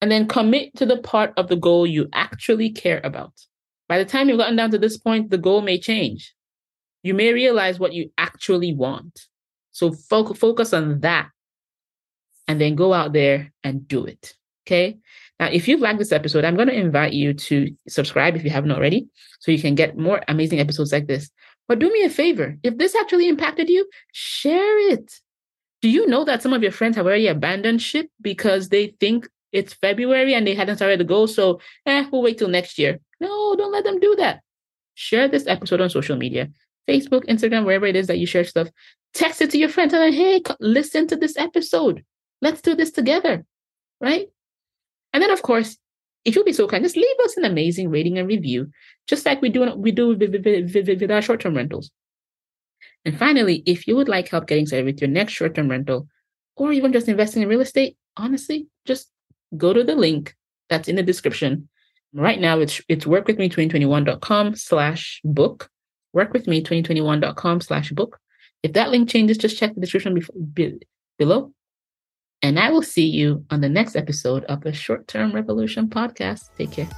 And 0.02 0.10
then 0.10 0.28
commit 0.28 0.76
to 0.78 0.86
the 0.86 0.98
part 0.98 1.34
of 1.38 1.50
the 1.50 1.58
goal 1.58 1.86
you 1.86 2.08
actually 2.14 2.72
care 2.72 3.02
about. 3.04 3.34
By 3.90 3.98
the 3.98 4.06
time 4.06 4.30
you've 4.30 4.38
gotten 4.38 4.56
down 4.56 4.72
to 4.72 4.78
this 4.78 4.98
point, 4.98 5.30
the 5.30 5.38
goal 5.38 5.62
may 5.62 5.80
change. 5.80 6.34
You 7.04 7.14
may 7.14 7.34
realize 7.34 7.80
what 7.80 7.94
you 7.94 8.12
actually 8.18 8.74
want. 8.74 9.28
So 9.72 9.92
fo- 9.92 10.34
focus 10.34 10.74
on 10.74 11.02
that 11.02 11.30
and 12.48 12.60
then 12.60 12.76
go 12.76 12.94
out 12.94 13.14
there 13.14 13.54
and 13.64 13.88
do 13.88 14.06
it. 14.06 14.34
Okay. 14.66 14.98
Now, 15.40 15.48
if 15.48 15.68
you've 15.68 15.80
liked 15.80 16.00
this 16.00 16.12
episode, 16.12 16.44
I'm 16.44 16.56
going 16.56 16.68
to 16.68 16.74
invite 16.78 17.14
you 17.14 17.34
to 17.34 17.74
subscribe 17.88 18.36
if 18.36 18.44
you 18.44 18.50
haven't 18.50 18.72
already, 18.72 19.08
so 19.40 19.52
you 19.52 19.62
can 19.62 19.76
get 19.76 19.98
more 19.98 20.22
amazing 20.28 20.60
episodes 20.60 20.92
like 20.92 21.08
this. 21.08 21.30
But 21.68 21.80
do 21.80 21.92
me 21.92 22.04
a 22.04 22.10
favor 22.10 22.58
if 22.64 22.78
this 22.78 22.96
actually 22.96 23.28
impacted 23.28 23.70
you, 23.70 23.88
share 24.12 24.92
it. 24.92 25.20
Do 25.82 25.90
you 25.90 26.08
know 26.08 26.26
that 26.26 26.42
some 26.42 26.52
of 26.52 26.62
your 26.62 26.74
friends 26.74 26.98
have 26.98 27.06
already 27.06 27.28
abandoned 27.28 27.82
ship 27.82 28.10
because 28.22 28.70
they 28.70 28.96
think 29.00 29.30
it's 29.52 29.74
February 29.74 30.34
and 30.34 30.46
they 30.46 30.56
hadn't 30.56 30.76
started 30.76 31.00
the 31.00 31.06
goal? 31.06 31.28
So, 31.28 31.62
eh, 31.86 32.06
we'll 32.12 32.22
wait 32.22 32.38
till 32.38 32.50
next 32.50 32.78
year. 32.78 33.00
No, 33.22 33.56
don't 33.56 33.72
let 33.72 33.86
them 33.86 34.00
do 34.00 34.16
that. 34.18 34.42
Share 34.96 35.30
this 35.30 35.48
episode 35.48 35.80
on 35.80 35.90
social 35.90 36.18
media 36.18 36.50
Facebook, 36.90 37.26
Instagram, 37.28 37.66
wherever 37.66 37.86
it 37.86 37.96
is 37.96 38.08
that 38.08 38.18
you 38.18 38.26
share 38.26 38.44
stuff. 38.44 38.68
Text 39.14 39.42
it 39.42 39.52
to 39.52 39.58
your 39.58 39.70
friends 39.70 39.94
and 39.94 40.04
like, 40.04 40.14
hey, 40.14 40.42
listen 40.60 41.08
to 41.08 41.16
this 41.16 41.38
episode. 41.38 42.04
Let's 42.42 42.62
do 42.62 42.76
this 42.76 42.92
together. 42.92 43.46
Right. 44.02 44.28
And 45.14 45.24
then, 45.24 45.32
of 45.32 45.42
course, 45.42 45.78
if 46.26 46.36
you'll 46.36 46.46
be 46.46 46.54
so 46.54 46.68
kind, 46.68 46.84
just 46.84 46.98
leave 46.98 47.20
us 47.24 47.38
an 47.38 47.46
amazing 47.46 47.90
rating 47.90 48.18
and 48.18 48.28
review, 48.28 48.70
just 49.08 49.26
like 49.26 49.42
we 49.42 49.50
do 49.50 49.74
we 49.76 49.92
do 49.92 50.16
with, 50.16 50.34
with, 50.34 51.02
with 51.02 51.12
our 51.12 51.22
short-term 51.22 51.56
rentals. 51.56 51.92
And 53.06 53.18
finally, 53.18 53.64
if 53.66 53.88
you 53.88 53.96
would 53.96 54.10
like 54.10 54.28
help 54.28 54.48
getting 54.48 54.66
started 54.66 54.86
with 54.86 55.02
your 55.02 55.10
next 55.10 55.34
short-term 55.34 55.70
rental, 55.70 56.08
or 56.56 56.72
even 56.72 56.92
just 56.92 57.08
investing 57.08 57.42
in 57.42 57.50
real 57.50 57.62
estate, 57.62 57.98
honestly, 58.18 58.68
just 58.86 59.10
go 59.58 59.74
to 59.74 59.84
the 59.84 59.96
link 59.96 60.36
that's 60.70 60.88
in 60.88 60.96
the 60.96 61.04
description. 61.04 61.70
Right 62.14 62.40
now, 62.40 62.60
it's 62.60 62.82
it's 62.90 63.06
workwithme2021.com 63.06 64.56
slash 64.56 65.22
book, 65.24 65.70
workwithme2021.com 66.16 67.62
slash 67.62 67.92
book. 67.92 68.20
If 68.62 68.74
that 68.74 68.90
link 68.90 69.10
changes, 69.10 69.38
just 69.38 69.58
check 69.58 69.74
the 69.74 69.82
description 69.82 70.20
below. 71.18 71.54
And 72.42 72.58
I 72.58 72.72
will 72.72 72.82
see 72.82 73.06
you 73.06 73.46
on 73.50 73.62
the 73.62 73.70
next 73.70 73.96
episode 73.96 74.46
of 74.46 74.62
the 74.62 74.72
Short 74.72 75.08
Term 75.08 75.34
Revolution 75.34 75.90
podcast. 75.90 76.50
Take 76.58 76.72
care. 76.72 76.90